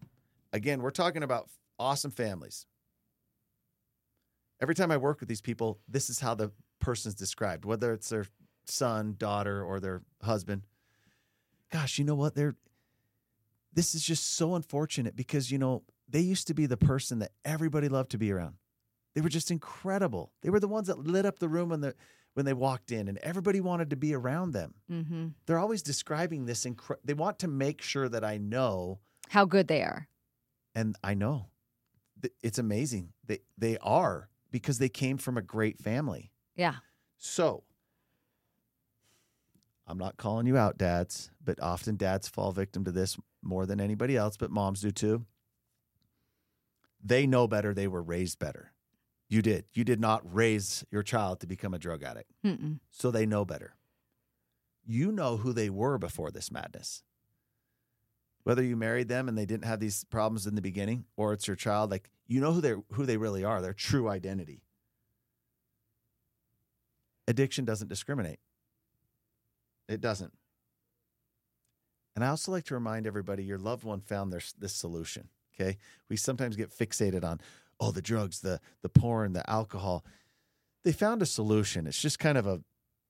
Again, 0.54 0.80
we're 0.80 0.90
talking 0.90 1.22
about 1.22 1.50
awesome 1.78 2.12
families. 2.12 2.64
Every 4.58 4.74
time 4.74 4.90
I 4.90 4.96
work 4.96 5.20
with 5.20 5.28
these 5.28 5.42
people, 5.42 5.80
this 5.86 6.08
is 6.08 6.20
how 6.20 6.34
the 6.34 6.50
person's 6.78 7.14
described, 7.14 7.66
whether 7.66 7.92
it's 7.92 8.08
their 8.08 8.24
son, 8.64 9.16
daughter, 9.18 9.62
or 9.62 9.80
their 9.80 10.00
husband. 10.22 10.62
Gosh, 11.70 11.98
you 11.98 12.04
know 12.04 12.14
what? 12.14 12.34
They're 12.34 12.56
this 13.72 13.94
is 13.94 14.04
just 14.04 14.36
so 14.36 14.54
unfortunate 14.54 15.16
because 15.16 15.50
you 15.50 15.58
know 15.58 15.82
they 16.08 16.20
used 16.20 16.46
to 16.46 16.54
be 16.54 16.66
the 16.66 16.76
person 16.76 17.18
that 17.20 17.32
everybody 17.44 17.88
loved 17.88 18.10
to 18.12 18.18
be 18.18 18.30
around. 18.30 18.54
They 19.14 19.20
were 19.20 19.28
just 19.28 19.50
incredible. 19.50 20.32
They 20.42 20.50
were 20.50 20.60
the 20.60 20.68
ones 20.68 20.86
that 20.88 20.98
lit 20.98 21.26
up 21.26 21.38
the 21.38 21.48
room 21.48 21.70
when 21.70 21.80
the 21.80 21.94
when 22.34 22.46
they 22.46 22.52
walked 22.52 22.90
in, 22.92 23.06
and 23.08 23.18
everybody 23.18 23.60
wanted 23.60 23.90
to 23.90 23.96
be 23.96 24.12
around 24.14 24.52
them. 24.52 24.74
Mm-hmm. 24.90 25.26
They're 25.46 25.58
always 25.58 25.82
describing 25.82 26.46
this. 26.46 26.64
Incre- 26.64 26.96
they 27.04 27.14
want 27.14 27.38
to 27.40 27.48
make 27.48 27.80
sure 27.80 28.08
that 28.08 28.24
I 28.24 28.38
know, 28.38 28.98
How 29.28 29.44
good 29.44 29.68
they 29.68 29.82
are. 29.82 30.08
and 30.74 30.96
I 31.02 31.14
know. 31.14 31.46
It's 32.42 32.58
amazing. 32.58 33.12
They 33.26 33.40
they 33.58 33.76
are 33.78 34.28
because 34.50 34.78
they 34.78 34.88
came 34.88 35.16
from 35.18 35.36
a 35.36 35.42
great 35.42 35.78
family. 35.78 36.30
Yeah. 36.56 36.76
So, 37.18 37.64
I'm 39.86 39.98
not 39.98 40.16
calling 40.16 40.46
you 40.46 40.56
out, 40.56 40.78
dads, 40.78 41.30
but 41.44 41.60
often 41.60 41.96
dads 41.96 42.28
fall 42.28 42.52
victim 42.52 42.84
to 42.84 42.92
this 42.92 43.18
more 43.42 43.66
than 43.66 43.80
anybody 43.80 44.16
else, 44.16 44.36
but 44.36 44.50
moms 44.50 44.80
do 44.80 44.90
too. 44.90 45.26
They 47.02 47.26
know 47.26 47.46
better. 47.46 47.74
They 47.74 47.86
were 47.86 48.02
raised 48.02 48.38
better. 48.38 48.72
You 49.28 49.42
did. 49.42 49.66
You 49.74 49.84
did 49.84 50.00
not 50.00 50.22
raise 50.24 50.84
your 50.90 51.02
child 51.02 51.40
to 51.40 51.46
become 51.46 51.74
a 51.74 51.78
drug 51.78 52.02
addict. 52.02 52.30
Mm-mm. 52.44 52.78
So 52.90 53.10
they 53.10 53.26
know 53.26 53.44
better. 53.44 53.74
You 54.86 55.12
know 55.12 55.36
who 55.36 55.52
they 55.52 55.70
were 55.70 55.98
before 55.98 56.30
this 56.30 56.50
madness. 56.50 57.02
Whether 58.42 58.62
you 58.62 58.76
married 58.76 59.08
them 59.08 59.28
and 59.28 59.36
they 59.36 59.46
didn't 59.46 59.64
have 59.64 59.80
these 59.80 60.04
problems 60.04 60.46
in 60.46 60.54
the 60.54 60.62
beginning, 60.62 61.04
or 61.16 61.32
it's 61.32 61.46
your 61.46 61.56
child, 61.56 61.90
like 61.90 62.10
you 62.26 62.40
know 62.40 62.52
who 62.52 62.60
they 62.60 62.74
who 62.92 63.06
they 63.06 63.16
really 63.16 63.42
are, 63.44 63.62
their 63.62 63.72
true 63.72 64.08
identity. 64.08 64.62
Addiction 67.26 67.64
doesn't 67.64 67.88
discriminate. 67.88 68.38
It 69.88 70.00
doesn't. 70.00 70.32
And 72.14 72.24
I 72.24 72.28
also 72.28 72.52
like 72.52 72.64
to 72.66 72.74
remind 72.74 73.06
everybody 73.06 73.42
your 73.42 73.58
loved 73.58 73.84
one 73.84 74.00
found 74.00 74.32
their, 74.32 74.40
this 74.58 74.72
solution. 74.72 75.28
Okay. 75.54 75.78
We 76.08 76.16
sometimes 76.16 76.56
get 76.56 76.70
fixated 76.70 77.24
on, 77.24 77.40
oh, 77.80 77.90
the 77.90 78.02
drugs, 78.02 78.40
the 78.40 78.60
the 78.82 78.88
porn, 78.88 79.32
the 79.32 79.48
alcohol. 79.48 80.04
They 80.82 80.92
found 80.92 81.22
a 81.22 81.26
solution. 81.26 81.86
It's 81.86 82.00
just 82.00 82.18
kind 82.18 82.38
of 82.38 82.46
a 82.46 82.60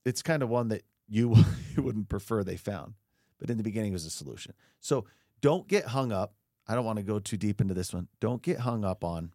it's 0.04 0.22
kind 0.22 0.42
of 0.42 0.48
one 0.48 0.68
that 0.68 0.82
you 1.08 1.34
you 1.76 1.82
wouldn't 1.82 2.08
prefer 2.08 2.42
they 2.42 2.56
found. 2.56 2.94
But 3.38 3.50
in 3.50 3.56
the 3.56 3.62
beginning 3.62 3.92
it 3.92 3.94
was 3.94 4.06
a 4.06 4.10
solution. 4.10 4.54
So 4.80 5.04
don't 5.40 5.68
get 5.68 5.86
hung 5.86 6.12
up. 6.12 6.34
I 6.66 6.74
don't 6.74 6.84
want 6.84 6.98
to 6.98 7.02
go 7.02 7.18
too 7.18 7.36
deep 7.36 7.60
into 7.60 7.74
this 7.74 7.92
one. 7.92 8.08
Don't 8.20 8.42
get 8.42 8.60
hung 8.60 8.84
up 8.84 9.04
on 9.04 9.32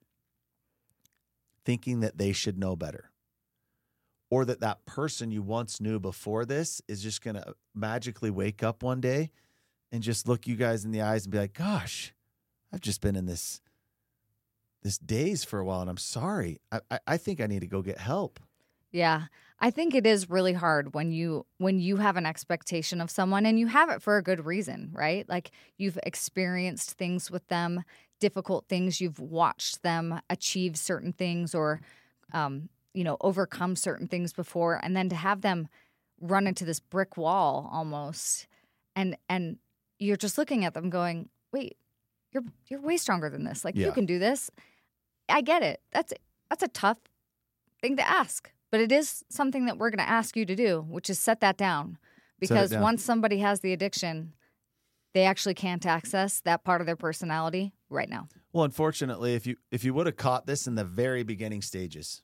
thinking 1.64 2.00
that 2.00 2.18
they 2.18 2.32
should 2.32 2.58
know 2.58 2.76
better 2.76 3.09
or 4.30 4.46
that 4.46 4.60
that 4.60 4.86
person 4.86 5.32
you 5.32 5.42
once 5.42 5.82
knew 5.82 6.00
before 6.00 6.46
this 6.46 6.82
is 6.88 7.02
just 7.02 7.22
going 7.22 7.36
to 7.36 7.56
magically 7.74 8.30
wake 8.30 8.64
up 8.64 8.84
one 8.84 9.02
day 9.02 9.32
and 9.92 10.04
just 10.04 10.28
look 10.28 10.48
you 10.48 10.56
guys 10.56 10.86
in 10.86 10.92
the 10.92 11.02
eyes 11.02 11.26
and 11.26 11.32
be 11.32 11.40
like, 11.40 11.54
"Gosh, 11.54 12.14
I've 12.72 12.82
just 12.82 13.02
been 13.02 13.16
in 13.16 13.26
this 13.26 13.62
this 14.82 14.98
daze 14.98 15.44
for 15.44 15.60
a 15.60 15.66
while, 15.66 15.82
and 15.82 15.90
I'm 15.90 15.98
sorry. 15.98 16.60
I, 16.72 16.80
I, 16.92 17.00
I 17.08 17.18
think 17.18 17.42
I 17.42 17.48
need 17.48 17.62
to 17.62 17.68
go 17.68 17.82
get 17.82 17.98
help." 17.98 18.40
Yeah. 18.92 19.26
I 19.60 19.72
think 19.72 19.94
it 19.94 20.08
is 20.08 20.30
really 20.30 20.54
hard 20.54 20.94
when 20.94 21.12
you 21.12 21.46
when 21.58 21.80
you 21.80 21.98
have 21.98 22.16
an 22.16 22.26
expectation 22.26 23.02
of 23.02 23.12
someone 23.12 23.46
and 23.46 23.60
you 23.60 23.68
have 23.68 23.90
it 23.90 24.02
for 24.02 24.18
a 24.18 24.24
good 24.24 24.46
reason, 24.46 24.90
right? 24.94 25.28
Like 25.28 25.52
you've 25.78 26.00
experienced 26.04 26.92
things 26.92 27.30
with 27.30 27.48
them, 27.50 27.84
difficult 28.20 28.68
things, 28.70 29.02
you've 29.02 29.20
watched 29.20 29.84
them 29.84 30.22
achieve 30.30 30.78
certain 30.78 31.12
things 31.12 31.54
or 31.54 31.82
um, 32.34 32.70
you 32.94 33.04
know, 33.04 33.18
overcome 33.22 33.76
certain 33.76 34.08
things 34.08 34.34
before 34.34 34.80
and 34.84 34.96
then 34.96 35.10
to 35.10 35.16
have 35.16 35.42
them 35.42 35.68
run 36.22 36.48
into 36.48 36.66
this 36.66 36.80
brick 36.80 37.16
wall 37.18 37.70
almost 37.72 38.48
and 38.96 39.16
and 39.30 39.58
you're 40.00 40.18
just 40.18 40.38
looking 40.38 40.66
at 40.66 40.74
them 40.74 40.90
going, 40.90 41.30
"Wait, 41.52 41.78
you're 42.32 42.44
you're 42.68 42.82
way 42.82 42.98
stronger 42.98 43.30
than 43.30 43.44
this. 43.44 43.64
Like 43.66 43.76
Yeah. 43.76 43.88
you 43.88 43.92
can 43.92 44.06
do 44.06 44.20
this." 44.20 44.50
I 45.28 45.42
get 45.42 45.62
it. 45.62 45.82
That's 45.92 46.14
that's 46.50 46.64
a 46.64 46.68
tough 46.68 46.98
thing 47.82 47.98
to 47.98 48.08
ask, 48.08 48.52
but 48.72 48.80
it 48.80 48.92
is 48.92 49.24
something 49.30 49.66
that 49.66 49.78
we're 49.78 49.90
going 49.92 50.06
to 50.06 50.10
ask 50.10 50.36
you 50.36 50.46
to 50.46 50.56
do, 50.56 50.82
which 50.90 51.10
is 51.10 51.20
set 51.20 51.40
that 51.42 51.58
down. 51.58 51.98
Because 52.40 52.72
down. 52.72 52.82
once 52.82 53.04
somebody 53.04 53.40
has 53.40 53.60
the 53.60 53.74
addiction, 53.74 54.34
they 55.14 55.24
actually 55.24 55.54
can't 55.54 55.86
access 55.86 56.40
that 56.42 56.64
part 56.64 56.82
of 56.82 56.88
their 56.88 56.96
personality 56.96 57.74
right 57.90 58.10
now. 58.10 58.28
Well, 58.54 58.64
unfortunately, 58.64 59.36
if 59.36 59.46
you 59.46 59.58
if 59.72 59.84
you 59.84 59.94
would 59.94 60.06
have 60.08 60.16
caught 60.18 60.46
this 60.46 60.66
in 60.66 60.76
the 60.76 60.86
very 60.86 61.24
beginning 61.24 61.62
stages, 61.62 62.24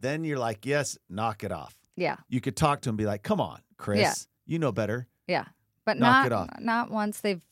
then 0.00 0.24
you're 0.24 0.38
like, 0.38 0.64
"Yes, 0.66 0.96
knock 1.08 1.44
it 1.44 1.52
off." 1.52 1.76
Yeah, 1.96 2.16
You 2.28 2.40
could 2.40 2.56
talk 2.56 2.80
to 2.82 2.88
him, 2.88 2.94
and 2.94 2.98
be 2.98 3.06
like, 3.06 3.22
"Come 3.22 3.40
on, 3.40 3.60
Chris, 3.76 4.00
Yeah. 4.00 4.14
you 4.46 4.58
know 4.58 4.72
better." 4.72 5.06
yeah, 5.26 5.46
but 5.84 5.98
Knock 5.98 6.26
it 6.26 6.32
off. 6.32 6.48
not 6.60 6.90
once 6.90 7.20
they've 7.20 7.44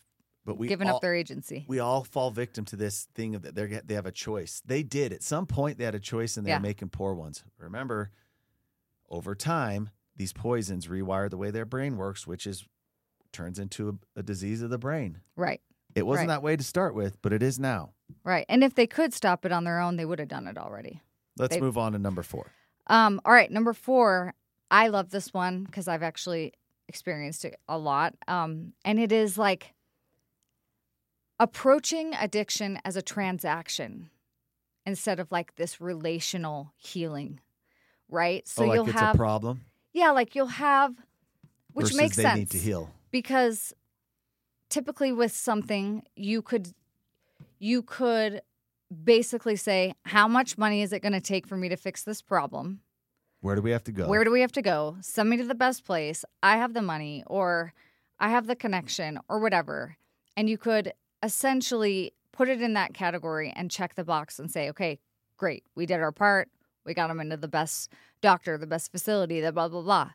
But 0.44 0.56
we 0.58 0.66
given 0.68 0.88
all, 0.88 0.96
up 0.96 1.02
their 1.02 1.14
agency. 1.14 1.64
we 1.68 1.78
all 1.80 2.02
fall 2.04 2.30
victim 2.30 2.64
to 2.66 2.76
this 2.76 3.04
thing 3.14 3.34
of 3.34 3.42
that 3.42 3.54
they 3.54 3.80
they 3.84 3.94
have 3.94 4.06
a 4.06 4.12
choice. 4.12 4.62
They 4.64 4.82
did 4.82 5.12
at 5.12 5.22
some 5.22 5.46
point. 5.46 5.76
They 5.78 5.84
had 5.84 5.94
a 5.94 6.00
choice, 6.00 6.36
and 6.36 6.46
they're 6.46 6.54
Yeah. 6.56 6.60
making 6.60 6.88
poor 6.90 7.14
ones. 7.14 7.44
Remember, 7.58 8.10
over 9.10 9.34
time, 9.34 9.90
these 10.16 10.32
poisons 10.32 10.86
rewire 10.86 11.28
the 11.30 11.36
way 11.36 11.50
their 11.50 11.64
brain 11.66 11.96
works, 11.96 12.26
which 12.26 12.46
is 12.46 12.66
turns 13.32 13.58
into 13.58 13.88
a, 14.16 14.20
a 14.20 14.22
disease 14.22 14.62
of 14.62 14.70
the 14.70 14.78
brain. 14.78 15.20
Right, 15.36 15.60
It 15.94 16.06
wasn't 16.06 16.28
Right. 16.28 16.34
that 16.36 16.42
way 16.42 16.56
to 16.56 16.64
start 16.64 16.94
with, 16.94 17.20
but 17.22 17.32
it 17.32 17.42
is 17.42 17.58
now. 17.58 17.92
right. 18.24 18.46
And 18.48 18.64
if 18.64 18.74
they 18.74 18.86
could 18.86 19.12
stop 19.12 19.44
it 19.44 19.52
on 19.52 19.64
their 19.64 19.78
own, 19.80 19.96
they 19.96 20.04
would 20.06 20.18
have 20.18 20.28
done 20.28 20.46
it 20.46 20.56
already. 20.56 21.02
Let's 21.38 21.54
They- 21.54 21.60
move 21.60 21.78
on 21.78 21.92
to 21.92 21.98
number 21.98 22.22
four. 22.22 22.52
Um, 22.86 23.20
all 23.24 23.32
right, 23.32 23.50
number 23.50 23.72
four. 23.72 24.34
I 24.70 24.88
love 24.88 25.10
this 25.10 25.32
one 25.32 25.64
because 25.64 25.88
I've 25.88 26.02
actually 26.02 26.52
experienced 26.88 27.44
it 27.44 27.58
a 27.68 27.78
lot. 27.78 28.14
Um, 28.26 28.72
and 28.84 28.98
it 28.98 29.12
is 29.12 29.38
like 29.38 29.74
approaching 31.40 32.14
addiction 32.14 32.78
as 32.84 32.96
a 32.96 33.02
transaction 33.02 34.10
instead 34.84 35.20
of 35.20 35.30
like 35.30 35.54
this 35.56 35.80
relational 35.80 36.72
healing, 36.76 37.40
right? 38.08 38.46
So 38.48 38.64
oh, 38.64 38.66
like 38.68 38.76
you'll 38.76 38.88
it's 38.88 38.98
have, 38.98 39.14
a 39.14 39.18
problem, 39.18 39.60
yeah, 39.92 40.10
like 40.10 40.34
you'll 40.34 40.46
have, 40.46 40.94
which 41.72 41.86
versus 41.86 41.96
makes 41.98 42.16
they 42.16 42.22
sense 42.22 42.38
need 42.38 42.50
to 42.50 42.58
heal. 42.58 42.90
because 43.10 43.72
typically 44.70 45.12
with 45.12 45.32
something 45.32 46.02
you 46.16 46.42
could 46.42 46.72
you 47.58 47.82
could 47.82 48.42
basically 49.04 49.56
say 49.56 49.94
how 50.04 50.28
much 50.28 50.58
money 50.58 50.82
is 50.82 50.92
it 50.92 51.00
going 51.00 51.12
to 51.12 51.20
take 51.20 51.46
for 51.46 51.56
me 51.56 51.68
to 51.68 51.76
fix 51.76 52.02
this 52.02 52.22
problem? 52.22 52.80
Where 53.40 53.54
do 53.54 53.62
we 53.62 53.70
have 53.70 53.84
to 53.84 53.92
go? 53.92 54.08
where 54.08 54.24
do 54.24 54.30
we 54.30 54.40
have 54.40 54.52
to 54.52 54.62
go? 54.62 54.96
Send 55.00 55.30
me 55.30 55.36
to 55.36 55.44
the 55.44 55.54
best 55.54 55.84
place. 55.84 56.24
I 56.42 56.56
have 56.56 56.74
the 56.74 56.82
money 56.82 57.22
or 57.26 57.72
i 58.20 58.30
have 58.30 58.48
the 58.48 58.56
connection 58.56 59.18
or 59.28 59.38
whatever. 59.38 59.96
And 60.36 60.48
you 60.50 60.58
could 60.58 60.92
essentially 61.22 62.14
put 62.32 62.48
it 62.48 62.62
in 62.62 62.74
that 62.74 62.94
category 62.94 63.52
and 63.54 63.70
check 63.70 63.94
the 63.94 64.04
box 64.04 64.38
and 64.38 64.50
say 64.50 64.68
okay 64.70 64.98
great 65.36 65.64
we 65.74 65.86
did 65.86 66.00
our 66.00 66.12
part. 66.12 66.48
We 66.84 66.94
got 66.94 67.08
them 67.08 67.20
into 67.20 67.36
the 67.36 67.48
best 67.48 67.92
doctor 68.20 68.58
the 68.58 68.66
best 68.66 68.90
facility 68.90 69.40
the 69.40 69.52
blah 69.52 69.68
blah 69.68 69.82
blah. 69.82 70.10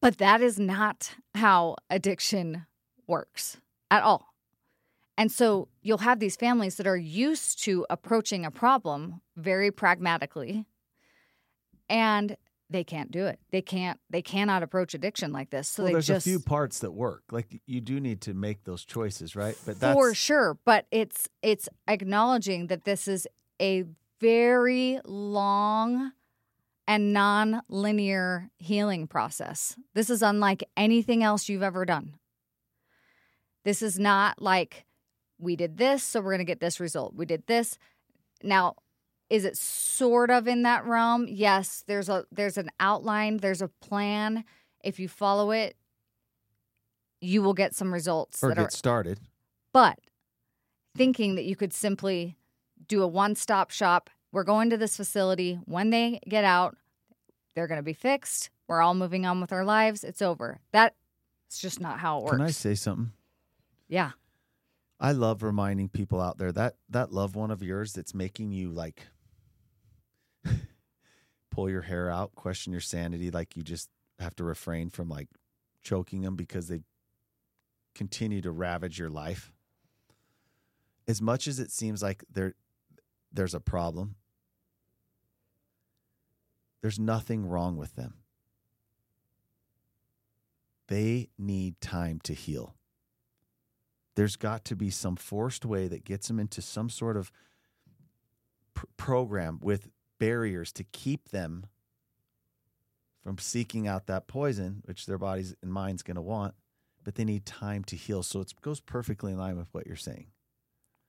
But 0.00 0.18
that 0.18 0.40
is 0.40 0.58
not 0.58 1.14
how 1.34 1.76
addiction 1.90 2.66
works 3.06 3.58
at 3.90 4.02
all. 4.02 4.34
And 5.18 5.32
so 5.32 5.66
you'll 5.82 5.98
have 5.98 6.20
these 6.20 6.36
families 6.36 6.76
that 6.76 6.86
are 6.86 6.96
used 6.96 7.62
to 7.64 7.84
approaching 7.90 8.46
a 8.46 8.52
problem 8.52 9.20
very 9.36 9.72
pragmatically 9.72 10.64
and 11.90 12.36
they 12.70 12.84
can't 12.84 13.10
do 13.10 13.26
it. 13.26 13.40
They 13.50 13.62
can't 13.62 13.98
they 14.10 14.22
cannot 14.22 14.62
approach 14.62 14.94
addiction 14.94 15.32
like 15.32 15.50
this. 15.50 15.68
So 15.68 15.82
well, 15.82 15.92
there's 15.92 16.06
just 16.06 16.26
a 16.26 16.30
few 16.30 16.38
parts 16.38 16.80
that 16.80 16.92
work. 16.92 17.24
Like 17.32 17.60
you 17.66 17.80
do 17.80 17.98
need 17.98 18.20
to 18.22 18.34
make 18.34 18.64
those 18.64 18.84
choices, 18.84 19.34
right? 19.34 19.56
But 19.66 19.80
that's 19.80 19.94
for 19.94 20.14
sure, 20.14 20.56
but 20.64 20.86
it's 20.90 21.28
it's 21.42 21.68
acknowledging 21.88 22.68
that 22.68 22.84
this 22.84 23.08
is 23.08 23.26
a 23.60 23.84
very 24.20 25.00
long 25.04 26.12
and 26.86 27.12
non-linear 27.12 28.50
healing 28.58 29.06
process. 29.06 29.76
This 29.94 30.10
is 30.10 30.22
unlike 30.22 30.62
anything 30.76 31.22
else 31.22 31.48
you've 31.48 31.62
ever 31.62 31.84
done. 31.84 32.14
This 33.64 33.82
is 33.82 33.98
not 33.98 34.40
like 34.40 34.84
we 35.38 35.56
did 35.56 35.76
this, 35.78 36.02
so 36.02 36.20
we're 36.20 36.32
going 36.32 36.38
to 36.38 36.44
get 36.44 36.60
this 36.60 36.80
result. 36.80 37.14
We 37.14 37.26
did 37.26 37.46
this. 37.46 37.78
Now, 38.42 38.74
is 39.30 39.44
it 39.44 39.56
sort 39.56 40.30
of 40.30 40.48
in 40.48 40.62
that 40.62 40.84
realm? 40.84 41.26
Yes, 41.28 41.84
there's 41.86 42.08
a 42.08 42.24
there's 42.32 42.56
an 42.58 42.70
outline, 42.80 43.38
there's 43.38 43.62
a 43.62 43.68
plan. 43.68 44.44
If 44.82 44.98
you 44.98 45.08
follow 45.08 45.50
it, 45.50 45.76
you 47.20 47.42
will 47.42 47.54
get 47.54 47.74
some 47.74 47.92
results 47.92 48.42
or 48.42 48.48
that 48.50 48.56
get 48.56 48.66
are 48.66 48.70
started. 48.70 49.18
but 49.72 49.98
thinking 50.96 51.34
that 51.34 51.44
you 51.44 51.56
could 51.56 51.72
simply 51.72 52.36
do 52.86 53.02
a 53.02 53.06
one-stop 53.08 53.70
shop 53.70 54.08
we're 54.32 54.44
going 54.44 54.70
to 54.70 54.76
this 54.76 54.96
facility 54.96 55.58
when 55.64 55.90
they 55.90 56.20
get 56.28 56.44
out 56.44 56.76
they're 57.54 57.66
going 57.66 57.78
to 57.78 57.82
be 57.84 57.92
fixed 57.92 58.50
we're 58.68 58.80
all 58.80 58.94
moving 58.94 59.26
on 59.26 59.40
with 59.40 59.52
our 59.52 59.64
lives 59.64 60.04
it's 60.04 60.22
over 60.22 60.60
that's 60.72 60.94
just 61.58 61.80
not 61.80 61.98
how 61.98 62.18
it 62.18 62.24
works 62.24 62.36
Can 62.36 62.46
I 62.46 62.50
say 62.50 62.74
something? 62.76 63.10
yeah 63.88 64.12
I 65.00 65.12
love 65.12 65.42
reminding 65.42 65.90
people 65.90 66.20
out 66.20 66.38
there 66.38 66.50
that 66.52 66.76
that 66.88 67.12
loved 67.12 67.36
one 67.36 67.50
of 67.50 67.62
yours 67.62 67.92
that's 67.92 68.14
making 68.14 68.52
you 68.52 68.70
like 68.70 69.06
pull 71.50 71.70
your 71.70 71.82
hair 71.82 72.10
out, 72.10 72.34
question 72.34 72.72
your 72.72 72.80
sanity, 72.80 73.30
like 73.30 73.56
you 73.56 73.62
just 73.62 73.88
have 74.18 74.34
to 74.36 74.44
refrain 74.44 74.90
from 74.90 75.08
like 75.08 75.28
choking 75.82 76.22
them 76.22 76.34
because 76.34 76.66
they 76.66 76.80
continue 77.94 78.40
to 78.40 78.50
ravage 78.50 78.98
your 78.98 79.10
life. 79.10 79.52
As 81.06 81.22
much 81.22 81.46
as 81.46 81.60
it 81.60 81.70
seems 81.70 82.02
like 82.02 82.24
there 82.30 82.54
there's 83.32 83.54
a 83.54 83.60
problem, 83.60 84.16
there's 86.82 86.98
nothing 86.98 87.46
wrong 87.46 87.76
with 87.76 87.94
them. 87.94 88.14
They 90.88 91.28
need 91.38 91.80
time 91.80 92.18
to 92.24 92.32
heal 92.32 92.77
there's 94.18 94.34
got 94.34 94.64
to 94.64 94.74
be 94.74 94.90
some 94.90 95.14
forced 95.14 95.64
way 95.64 95.86
that 95.86 96.04
gets 96.04 96.26
them 96.26 96.40
into 96.40 96.60
some 96.60 96.90
sort 96.90 97.16
of 97.16 97.30
pr- 98.74 98.86
program 98.96 99.60
with 99.62 99.88
barriers 100.18 100.72
to 100.72 100.82
keep 100.82 101.28
them 101.28 101.66
from 103.22 103.38
seeking 103.38 103.86
out 103.86 104.06
that 104.08 104.26
poison, 104.26 104.82
which 104.86 105.06
their 105.06 105.18
bodies 105.18 105.54
and 105.62 105.72
mind's 105.72 106.02
going 106.02 106.16
to 106.16 106.20
want. 106.20 106.54
But 107.04 107.14
they 107.14 107.24
need 107.24 107.46
time 107.46 107.84
to 107.84 107.94
heal. 107.94 108.24
So 108.24 108.40
it 108.40 108.52
goes 108.60 108.80
perfectly 108.80 109.30
in 109.30 109.38
line 109.38 109.56
with 109.56 109.68
what 109.70 109.86
you're 109.86 109.94
saying. 109.94 110.26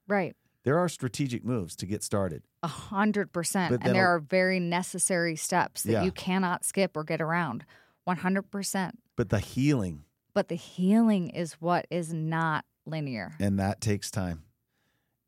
right 0.07 0.35
There 0.63 0.77
are 0.77 0.87
strategic 0.87 1.43
moves 1.43 1.75
to 1.77 1.87
get 1.87 2.03
started. 2.03 2.43
A 2.61 2.67
hundred 2.67 3.33
percent. 3.33 3.75
And 3.81 3.95
there 3.95 4.07
are 4.07 4.19
very 4.19 4.59
necessary 4.59 5.35
steps 5.35 5.81
that 5.81 5.91
Yeah. 5.93 6.03
you 6.03 6.11
cannot 6.11 6.63
skip 6.63 6.95
or 6.95 7.03
get 7.03 7.21
around. 7.21 7.65
One 8.03 8.17
hundred 8.17 8.51
percent. 8.51 8.99
But 9.15 9.29
the 9.29 9.39
healing, 9.39 10.03
But 10.35 10.47
the 10.49 10.55
healing 10.55 11.29
is 11.31 11.53
what 11.53 11.87
is 11.89 12.13
not 12.13 12.65
linear. 12.89 13.33
and 13.39 13.59
that 13.59 13.81
takes 13.81 14.11
time. 14.11 14.43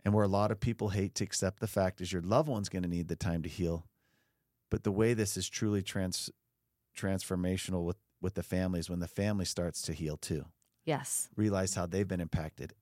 And 0.04 0.14
where 0.16 0.24
a 0.24 0.28
lot 0.28 0.52
of 0.52 0.60
people 0.60 0.90
hate 0.90 1.14
to 1.16 1.24
accept 1.24 1.60
the 1.60 1.68
fact 1.68 2.02
is 2.02 2.12
your 2.12 2.24
loved 2.24 2.50
one's 2.50 2.70
going 2.70 2.82
to 2.84 2.90
need 2.90 3.08
the 3.08 3.16
time 3.16 3.44
to 3.44 3.50
heal. 3.50 3.86
But 4.72 4.84
the 4.84 4.92
way 4.92 5.14
this 5.14 5.38
is 5.38 5.48
truly 5.48 5.82
trans 5.84 6.30
transformational 6.98 7.84
with 7.84 7.98
with 8.22 8.36
the 8.36 8.44
families 8.44 8.90
when 8.90 9.00
the 9.00 9.08
family 9.08 9.46
starts 9.46 9.82
to 9.84 9.94
heal 9.94 10.16
too. 10.18 10.46
Yes. 10.86 11.30
Realize 11.36 11.74
how 11.76 11.86
they've 11.88 12.08
been 12.08 12.22
impacted. 12.22 12.74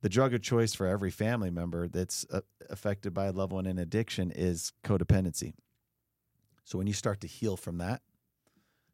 The 0.00 0.08
drug 0.08 0.34
of 0.34 0.42
choice 0.42 0.74
for 0.74 0.86
every 0.86 1.10
family 1.10 1.50
member 1.50 1.86
that's 1.88 2.26
uh, 2.32 2.40
affected 2.68 3.14
by 3.14 3.26
a 3.26 3.32
loved 3.32 3.52
one 3.52 3.66
in 3.66 3.78
addiction 3.78 4.30
is 4.30 4.72
codependency. 4.84 5.54
So 6.64 6.76
when 6.78 6.86
you 6.86 6.92
start 6.92 7.20
to 7.20 7.26
heal 7.26 7.56
from 7.56 7.78
that, 7.78 8.02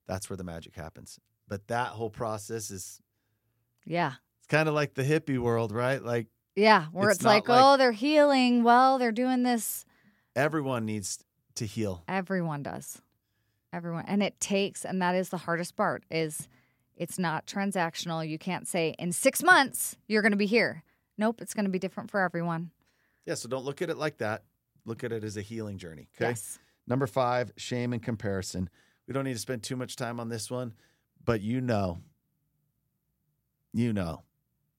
that's 0.06 0.28
where 0.28 0.36
the 0.36 0.44
magic 0.44 0.74
happens. 0.76 1.18
But 1.48 1.68
that 1.68 1.88
whole 1.88 2.10
process 2.10 2.70
is 2.70 3.00
Yeah. 3.86 4.14
Kind 4.50 4.68
of 4.68 4.74
like 4.74 4.92
the 4.92 5.02
hippie 5.02 5.38
world, 5.38 5.72
right? 5.72 6.02
Like 6.04 6.26
Yeah. 6.54 6.86
Where 6.92 7.08
It's 7.08 7.20
it's, 7.20 7.24
like, 7.24 7.48
like- 7.48 7.62
oh, 7.62 7.76
they're 7.78 7.92
healing. 7.92 8.62
Well, 8.64 8.98
they're 8.98 9.12
doing 9.12 9.42
this. 9.44 9.86
everyone 10.36 10.84
needs 10.84 11.24
to 11.54 11.64
heal. 11.64 12.04
Everyone 12.06 12.62
does. 12.62 13.00
Everyone. 13.72 14.04
And 14.06 14.22
it 14.22 14.38
takes, 14.40 14.84
and 14.84 15.00
that 15.00 15.14
is 15.14 15.28
the 15.30 15.36
hardest 15.38 15.76
part, 15.76 16.04
is 16.10 16.48
it's 16.96 17.18
not 17.18 17.46
transactional. 17.46 18.28
You 18.28 18.38
can't 18.38 18.66
say 18.68 18.94
in 18.98 19.12
six 19.12 19.42
months 19.42 19.96
you're 20.08 20.22
gonna 20.22 20.36
be 20.36 20.46
here. 20.46 20.82
Nope, 21.16 21.40
it's 21.40 21.54
gonna 21.54 21.68
be 21.68 21.78
different 21.78 22.10
for 22.10 22.20
everyone. 22.20 22.70
Yeah, 23.26 23.34
so 23.34 23.48
don't 23.48 23.64
look 23.64 23.80
at 23.82 23.90
it 23.90 23.96
like 23.96 24.18
that. 24.18 24.42
Look 24.84 25.04
at 25.04 25.12
it 25.12 25.22
as 25.24 25.36
a 25.36 25.42
healing 25.42 25.78
journey. 25.78 26.08
Okay. 26.16 26.30
Yes. 26.30 26.58
Number 26.86 27.06
five, 27.06 27.52
shame 27.56 27.92
and 27.92 28.02
comparison. 28.02 28.68
We 29.06 29.14
don't 29.14 29.24
need 29.24 29.34
to 29.34 29.38
spend 29.38 29.62
too 29.62 29.76
much 29.76 29.94
time 29.96 30.18
on 30.18 30.28
this 30.28 30.50
one, 30.50 30.74
but 31.24 31.40
you 31.42 31.60
know, 31.60 31.98
you 33.72 33.92
know 33.92 34.22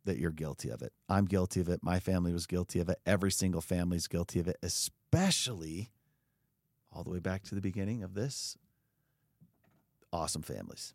that 0.06 0.18
you're 0.18 0.32
guilty 0.32 0.70
of 0.70 0.82
it. 0.82 0.94
I'm 1.08 1.26
guilty 1.26 1.60
of 1.62 1.70
it. 1.70 1.82
My 1.84 2.00
family 2.00 2.34
was 2.34 2.48
guilty 2.48 2.80
of 2.80 2.90
it. 2.90 3.00
Every 3.06 3.32
single 3.32 3.62
family 3.62 3.98
is 3.98 4.08
guilty 4.08 4.40
of 4.40 4.48
it, 4.48 4.58
especially 4.64 5.92
all 6.92 7.04
the 7.04 7.10
way 7.10 7.20
back 7.20 7.44
to 7.44 7.56
the 7.56 7.62
beginning 7.62 8.04
of 8.04 8.14
this 8.14 8.58
awesome 10.12 10.42
families. 10.42 10.94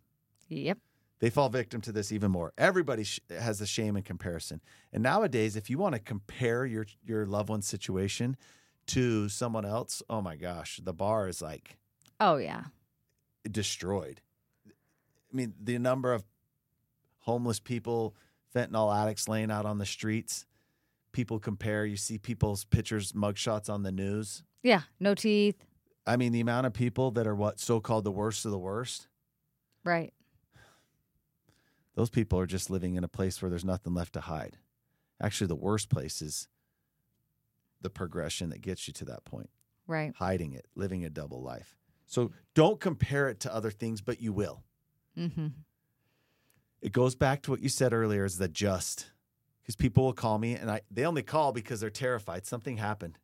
Yep. 0.49 0.79
They 1.19 1.31
fall 1.31 1.49
victim 1.49 1.81
to 1.83 1.93
this 1.93 2.13
even 2.13 2.31
more. 2.31 2.53
Everybody 2.59 3.05
sh- 3.05 3.21
has 3.31 3.59
the 3.59 3.67
shame 3.67 3.97
and 3.97 4.05
comparison. 4.05 4.61
And 4.93 5.03
nowadays, 5.03 5.57
if 5.57 5.71
you 5.71 5.79
want 5.79 5.95
to 5.95 5.99
compare 6.01 6.67
your 6.67 6.87
your 7.05 7.25
loved 7.25 7.49
one's 7.49 7.67
situation 7.67 8.37
to 8.89 9.29
someone 9.31 9.65
else, 9.65 10.03
oh 10.11 10.21
my 10.21 10.37
gosh, 10.37 10.79
the 10.83 10.93
bar 10.93 11.27
is 11.29 11.41
like 11.41 11.79
Oh 12.21 12.37
yeah. 12.37 12.65
destroyed. 13.51 14.21
I 14.69 15.37
mean, 15.37 15.55
the 15.59 15.79
number 15.79 16.13
of 16.13 16.25
homeless 17.21 17.61
people, 17.61 18.15
fentanyl 18.57 18.95
addicts 18.97 19.29
laying 19.29 19.51
out 19.51 19.67
on 19.67 19.79
the 19.79 19.87
streets. 19.87 20.47
People 21.13 21.39
compare. 21.39 21.85
You 21.85 21.97
see 21.97 22.19
people's 22.19 22.65
pictures, 22.65 23.13
mugshots 23.13 23.69
on 23.69 23.83
the 23.83 23.93
news. 23.93 24.43
Yeah. 24.63 24.83
No 25.01 25.15
teeth. 25.15 25.65
I 26.07 26.17
mean, 26.17 26.33
the 26.33 26.41
amount 26.41 26.67
of 26.67 26.73
people 26.73 27.11
that 27.13 27.27
are 27.27 27.35
what 27.35 27.59
so 27.61 27.81
called 27.81 28.05
the 28.05 28.11
worst 28.13 28.45
of 28.45 28.51
the 28.53 28.59
worst. 28.59 29.09
Right. 29.85 30.13
Those 31.95 32.11
people 32.11 32.39
are 32.39 32.47
just 32.47 32.71
living 32.71 32.95
in 32.97 33.05
a 33.05 33.09
place 33.09 33.41
where 33.41 33.49
there's 33.51 33.65
nothing 33.65 33.95
left 33.95 34.13
to 34.15 34.21
hide. 34.21 34.59
Actually, 35.21 35.47
the 35.49 35.55
worst 35.57 35.89
place 35.89 36.21
is 36.21 36.49
the 37.81 37.89
progression 37.91 38.51
that 38.51 38.61
gets 38.61 38.87
you 38.87 38.93
to 38.95 39.05
that 39.07 39.25
point, 39.25 39.49
Right. 39.87 40.13
hiding 40.17 40.53
it, 40.53 40.67
living 40.75 41.05
a 41.05 41.11
double 41.11 41.43
life. 41.43 41.77
So 42.07 42.33
don't 42.55 42.79
compare 42.81 43.29
it 43.29 43.41
to 43.41 43.55
other 43.55 43.71
things, 43.71 44.01
but 44.03 44.21
you 44.21 44.33
will. 44.33 44.63
Mm-hmm. 45.17 45.47
It 46.87 46.93
goes 46.93 47.17
back 47.17 47.43
to 47.43 47.51
what 47.51 47.65
you 47.65 47.69
said 47.69 47.93
earlier 47.93 48.25
is 48.25 48.39
the 48.39 48.47
just. 48.47 49.11
Because 49.61 49.75
people 49.75 50.05
will 50.05 50.13
call 50.13 50.39
me 50.39 50.55
and 50.55 50.71
I 50.71 50.83
they 50.89 51.05
only 51.05 51.25
call 51.25 51.51
because 51.51 51.81
they're 51.81 51.91
terrified. 51.91 52.47
Something 52.47 52.77
happened. 52.77 53.19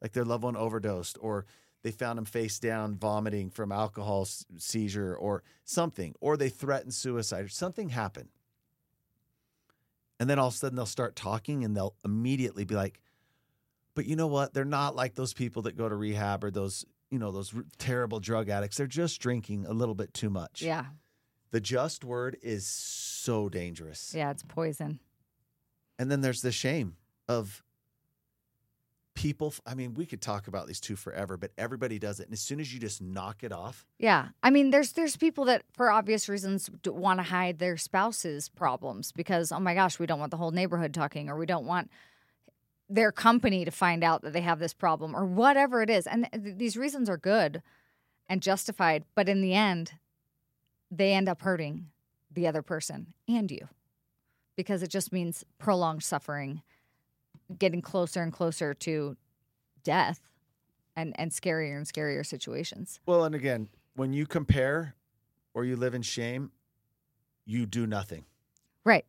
Like 0.00 0.12
their 0.12 0.24
loved 0.24 0.42
one 0.42 0.56
overdosed 0.56 1.18
or 1.20 1.44
they 1.82 1.90
found 1.90 2.18
him 2.18 2.24
face 2.24 2.58
down 2.58 2.96
vomiting 2.96 3.50
from 3.50 3.72
alcohol 3.72 4.26
seizure 4.56 5.14
or 5.14 5.42
something, 5.64 6.14
or 6.22 6.38
they 6.38 6.48
threatened 6.48 6.94
suicide 6.94 7.44
or 7.44 7.48
something 7.48 7.90
happened. 7.90 8.30
And 10.18 10.30
then 10.30 10.38
all 10.38 10.48
of 10.48 10.54
a 10.54 10.56
sudden 10.56 10.76
they'll 10.76 10.86
start 10.86 11.14
talking 11.14 11.62
and 11.62 11.76
they'll 11.76 11.96
immediately 12.06 12.64
be 12.64 12.74
like, 12.74 13.02
but 13.94 14.06
you 14.06 14.16
know 14.16 14.28
what? 14.28 14.54
They're 14.54 14.64
not 14.64 14.96
like 14.96 15.14
those 15.14 15.34
people 15.34 15.60
that 15.62 15.76
go 15.76 15.90
to 15.90 15.94
rehab 15.94 16.42
or 16.42 16.50
those, 16.50 16.86
you 17.10 17.18
know, 17.18 17.32
those 17.32 17.52
terrible 17.76 18.18
drug 18.18 18.48
addicts. 18.48 18.78
They're 18.78 18.86
just 18.86 19.20
drinking 19.20 19.66
a 19.66 19.74
little 19.74 19.94
bit 19.94 20.14
too 20.14 20.30
much. 20.30 20.62
Yeah. 20.62 20.86
The 21.54 21.60
just 21.60 22.02
word 22.02 22.36
is 22.42 22.66
so 22.66 23.48
dangerous. 23.48 24.12
Yeah. 24.12 24.32
It's 24.32 24.42
poison. 24.42 24.98
And 26.00 26.10
then 26.10 26.20
there's 26.20 26.42
the 26.42 26.50
shame 26.50 26.96
of 27.28 27.62
people. 29.14 29.54
I 29.64 29.76
mean, 29.76 29.94
we 29.94 30.04
could 30.04 30.20
talk 30.20 30.48
about 30.48 30.66
these 30.66 30.80
two 30.80 30.96
forever, 30.96 31.36
but 31.36 31.52
everybody 31.56 32.00
does 32.00 32.18
it. 32.18 32.24
And 32.24 32.32
as 32.32 32.40
soon 32.40 32.58
as 32.58 32.74
you 32.74 32.80
just 32.80 33.00
knock 33.00 33.44
it 33.44 33.52
off, 33.52 33.86
Yeah, 34.00 34.30
I 34.42 34.50
mean, 34.50 34.70
there's 34.70 34.94
there's 34.94 35.16
people 35.16 35.44
that, 35.44 35.62
for 35.72 35.92
obvious 35.92 36.28
reasons, 36.28 36.68
want 36.84 37.20
to 37.20 37.22
hide 37.22 37.60
their 37.60 37.76
spouse's 37.76 38.48
problems 38.48 39.12
because, 39.12 39.52
oh 39.52 39.60
my 39.60 39.74
gosh, 39.76 40.00
we 40.00 40.06
don't 40.06 40.18
want 40.18 40.32
the 40.32 40.38
whole 40.38 40.50
neighborhood 40.50 40.92
talking, 40.92 41.30
or 41.30 41.38
we 41.38 41.46
don't 41.46 41.66
want 41.66 41.88
their 42.88 43.12
company 43.12 43.64
to 43.64 43.70
find 43.70 44.02
out 44.02 44.22
that 44.22 44.32
they 44.32 44.40
have 44.40 44.58
this 44.58 44.74
problem, 44.74 45.14
or 45.14 45.24
whatever 45.24 45.82
it 45.82 45.88
is. 45.88 46.08
And 46.08 46.28
th- 46.32 46.56
these 46.56 46.76
reasons 46.76 47.08
are 47.08 47.16
good 47.16 47.62
and 48.28 48.42
justified, 48.42 49.04
but 49.14 49.28
in 49.28 49.40
the 49.40 49.54
end, 49.54 49.92
they 50.90 51.12
end 51.12 51.28
up 51.28 51.42
hurting 51.42 51.88
the 52.30 52.46
other 52.46 52.62
person 52.62 53.14
and 53.28 53.50
you 53.50 53.68
because 54.56 54.82
it 54.82 54.88
just 54.88 55.12
means 55.12 55.44
prolonged 55.58 56.02
suffering, 56.02 56.62
getting 57.58 57.82
closer 57.82 58.22
and 58.22 58.32
closer 58.32 58.74
to 58.74 59.16
death, 59.82 60.20
and 60.96 61.18
and 61.18 61.32
scarier 61.32 61.76
and 61.76 61.86
scarier 61.86 62.24
situations. 62.24 63.00
well, 63.06 63.24
and 63.24 63.34
again, 63.34 63.68
when 63.96 64.12
you 64.12 64.26
compare 64.26 64.94
or 65.52 65.64
you 65.64 65.76
live 65.76 65.94
in 65.94 66.02
shame, 66.02 66.50
you 67.44 67.66
do 67.66 67.86
nothing. 67.86 68.24
Right. 68.84 69.04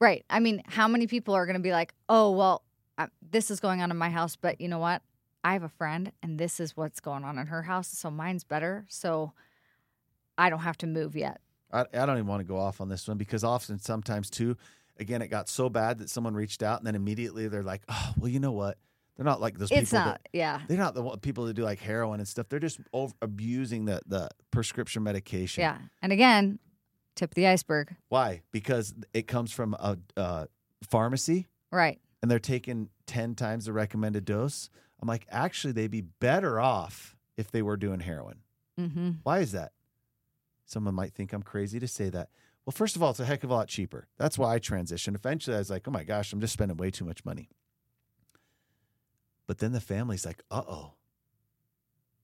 Right. 0.00 0.24
I 0.28 0.40
mean, 0.40 0.62
how 0.66 0.88
many 0.88 1.06
people 1.06 1.34
are 1.34 1.46
going 1.46 1.56
to 1.56 1.62
be 1.62 1.72
like, 1.72 1.94
oh, 2.08 2.30
well, 2.32 2.62
uh, 2.98 3.06
this 3.30 3.50
is 3.50 3.60
going 3.60 3.80
on 3.80 3.90
in 3.90 3.96
my 3.96 4.10
house, 4.10 4.36
but 4.36 4.60
you 4.60 4.68
know 4.68 4.78
what? 4.78 5.02
I 5.42 5.52
have 5.52 5.62
a 5.62 5.68
friend 5.68 6.12
and 6.22 6.38
this 6.38 6.58
is 6.58 6.76
what's 6.76 7.00
going 7.00 7.24
on 7.24 7.38
in 7.38 7.46
her 7.46 7.62
house. 7.62 7.88
So 7.88 8.10
mine's 8.10 8.44
better. 8.44 8.86
So 8.88 9.32
I 10.38 10.50
don't 10.50 10.60
have 10.60 10.78
to 10.78 10.86
move 10.86 11.16
yet. 11.16 11.40
I, 11.72 11.80
I 11.94 12.06
don't 12.06 12.16
even 12.16 12.26
want 12.26 12.40
to 12.40 12.44
go 12.44 12.56
off 12.58 12.80
on 12.80 12.88
this 12.88 13.06
one 13.08 13.16
because 13.18 13.44
often, 13.44 13.78
sometimes 13.78 14.30
too, 14.30 14.56
again, 14.98 15.22
it 15.22 15.28
got 15.28 15.48
so 15.48 15.68
bad 15.68 15.98
that 15.98 16.10
someone 16.10 16.34
reached 16.34 16.62
out 16.62 16.78
and 16.78 16.86
then 16.86 16.94
immediately 16.94 17.48
they're 17.48 17.62
like, 17.62 17.82
oh, 17.88 18.12
well, 18.18 18.28
you 18.30 18.40
know 18.40 18.52
what? 18.52 18.78
They're 19.16 19.24
not 19.24 19.40
like 19.40 19.58
those 19.58 19.70
It's 19.70 19.90
people. 19.90 20.04
not. 20.06 20.20
yeah. 20.32 20.60
They're 20.66 20.76
not 20.78 20.94
the 20.94 21.02
people 21.18 21.44
that 21.46 21.54
do 21.54 21.62
like 21.62 21.78
heroin 21.78 22.18
and 22.20 22.28
stuff. 22.28 22.48
They're 22.48 22.58
just 22.58 22.80
over, 22.92 23.14
abusing 23.22 23.84
the, 23.84 24.00
the 24.06 24.28
prescription 24.50 25.02
medication. 25.04 25.62
Yeah. 25.62 25.78
And 26.02 26.12
again, 26.12 26.58
tip 27.14 27.30
of 27.30 27.34
the 27.34 27.46
iceberg. 27.46 27.94
Why? 28.08 28.42
Because 28.50 28.92
it 29.12 29.28
comes 29.28 29.52
from 29.52 29.74
a, 29.74 29.96
a 30.16 30.48
pharmacy 30.88 31.46
Right. 31.70 32.00
and 32.22 32.30
they're 32.30 32.38
taking 32.40 32.88
10 33.06 33.34
times 33.36 33.66
the 33.66 33.72
recommended 33.72 34.24
dose. 34.24 34.68
I'm 35.00 35.06
like, 35.08 35.26
actually, 35.30 35.72
they'd 35.74 35.90
be 35.90 36.00
better 36.00 36.58
off 36.58 37.16
if 37.36 37.50
they 37.52 37.62
were 37.62 37.76
doing 37.76 38.00
heroin. 38.00 38.38
Mm-hmm. 38.80 39.10
Why 39.22 39.38
is 39.40 39.52
that? 39.52 39.72
Someone 40.64 40.94
might 40.94 41.12
think 41.12 41.32
I'm 41.32 41.42
crazy 41.42 41.78
to 41.78 41.88
say 41.88 42.08
that. 42.10 42.30
Well, 42.64 42.72
first 42.72 42.96
of 42.96 43.02
all, 43.02 43.10
it's 43.10 43.20
a 43.20 43.24
heck 43.24 43.44
of 43.44 43.50
a 43.50 43.54
lot 43.54 43.68
cheaper. 43.68 44.08
That's 44.16 44.38
why 44.38 44.54
I 44.54 44.58
transitioned. 44.58 45.14
Eventually, 45.14 45.56
I 45.56 45.58
was 45.58 45.70
like, 45.70 45.86
oh 45.86 45.90
my 45.90 46.04
gosh, 46.04 46.32
I'm 46.32 46.40
just 46.40 46.54
spending 46.54 46.76
way 46.76 46.90
too 46.90 47.04
much 47.04 47.24
money. 47.24 47.50
But 49.46 49.58
then 49.58 49.72
the 49.72 49.80
family's 49.80 50.24
like, 50.24 50.42
uh 50.50 50.62
oh, 50.66 50.92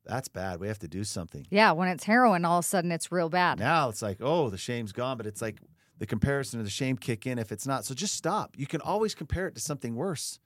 that's 0.07 0.29
bad. 0.29 0.61
We 0.61 0.69
have 0.69 0.79
to 0.79 0.89
do 0.89 1.05
something. 1.05 1.47
Yeah. 1.51 1.73
When 1.73 1.89
it's 1.89 2.05
heroin, 2.05 2.45
all 2.47 2.59
of 2.59 2.65
a 2.65 2.69
sudden 2.69 2.91
it's 2.91 3.13
real 3.13 3.29
bad. 3.29 3.59
Now 3.59 3.91
it's 3.91 4.01
like, 4.01 4.19
oh, 4.21 4.49
the 4.49 4.57
shame's 4.57 4.93
gone, 4.93 5.19
but 5.19 5.27
it's 5.27 5.43
like 5.43 5.61
the 5.99 6.07
comparison 6.07 6.59
of 6.59 6.65
the 6.65 6.71
shame 6.71 6.97
kick 6.97 7.27
in 7.27 7.39
if 7.39 7.53
it's 7.53 7.67
not. 7.67 7.85
So 7.85 7.95
just 7.95 8.15
stop. 8.15 8.57
You 8.57 8.67
can 8.67 8.81
always 8.81 9.15
compare 9.15 9.47
it 9.47 9.55
to 9.57 9.61
something 9.61 9.95
worse. 9.95 10.39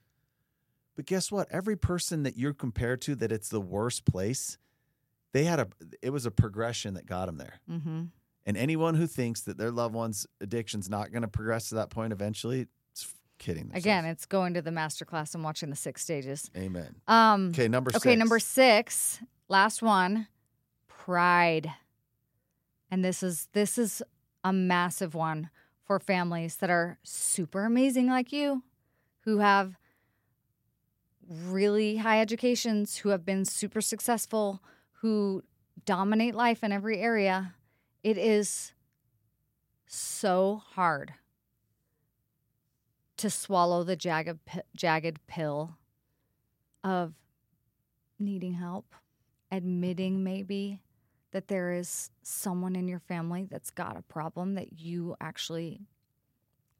But 0.97 1.05
guess 1.05 1.31
what? 1.31 1.47
Every 1.51 1.77
person 1.77 2.23
that 2.23 2.37
you're 2.37 2.53
compared 2.53 3.01
to 3.03 3.15
that 3.15 3.31
it's 3.31 3.49
the 3.49 3.61
worst 3.61 4.05
place, 4.05 4.57
they 5.35 5.43
had 5.43 5.59
a 5.59 5.67
it 6.01 6.11
was 6.11 6.25
a 6.25 6.31
progression 6.31 6.93
that 6.93 7.05
got 7.05 7.25
them 7.25 7.35
there. 7.37 7.59
Mm-hmm. 7.69 8.03
And 8.45 8.57
anyone 8.57 8.95
who 8.95 9.05
thinks 9.05 9.41
that 9.41 9.57
their 9.57 9.69
loved 9.69 9.93
one's 9.93 10.25
addiction's 10.39 10.89
not 10.89 11.11
going 11.11 11.23
to 11.23 11.27
progress 11.27 11.67
to 11.69 11.75
that 11.75 11.89
point 11.89 12.13
eventually, 12.13 12.67
it's 12.93 13.13
kidding. 13.37 13.63
Themselves. 13.63 13.85
Again, 13.85 14.05
it's 14.05 14.25
going 14.25 14.53
to 14.53 14.61
the 14.61 14.71
master 14.71 15.03
class 15.03 15.35
and 15.35 15.43
watching 15.43 15.69
the 15.69 15.75
six 15.75 16.01
stages. 16.01 16.49
amen. 16.55 16.95
Um, 17.09 17.49
Okay, 17.49 17.67
number 17.67 17.89
okay, 17.89 18.11
six. 18.11 18.17
number 18.19 18.39
six, 18.39 19.19
last 19.49 19.81
one, 19.81 20.27
pride. 20.87 21.69
And 22.89 23.03
this 23.03 23.21
is 23.21 23.49
this 23.51 23.77
is 23.77 24.01
a 24.45 24.53
massive 24.53 25.15
one 25.15 25.49
for 25.83 25.99
families 25.99 26.55
that 26.57 26.69
are 26.69 26.97
super 27.03 27.65
amazing 27.65 28.07
like 28.07 28.31
you, 28.31 28.63
who 29.25 29.39
have 29.39 29.75
really 31.27 31.97
high 31.97 32.21
educations, 32.21 32.97
who 32.99 33.09
have 33.09 33.25
been 33.25 33.43
super 33.43 33.81
successful, 33.81 34.61
who 35.05 35.43
dominate 35.85 36.33
life 36.33 36.63
in 36.63 36.71
every 36.71 36.99
area. 36.99 37.53
It 38.01 38.17
is 38.17 38.73
so 39.85 40.63
hard 40.71 41.13
to 43.17 43.29
swallow 43.29 43.83
the 43.83 43.95
jagged 43.95 44.39
jagged 44.75 45.19
pill 45.27 45.77
of 46.83 47.13
needing 48.17 48.53
help, 48.53 48.95
admitting 49.51 50.23
maybe 50.23 50.81
that 51.33 51.49
there 51.49 51.71
is 51.71 52.09
someone 52.23 52.75
in 52.75 52.87
your 52.87 52.97
family 52.97 53.45
that's 53.47 53.69
got 53.69 53.95
a 53.95 54.01
problem 54.01 54.55
that 54.55 54.79
you 54.79 55.15
actually 55.21 55.81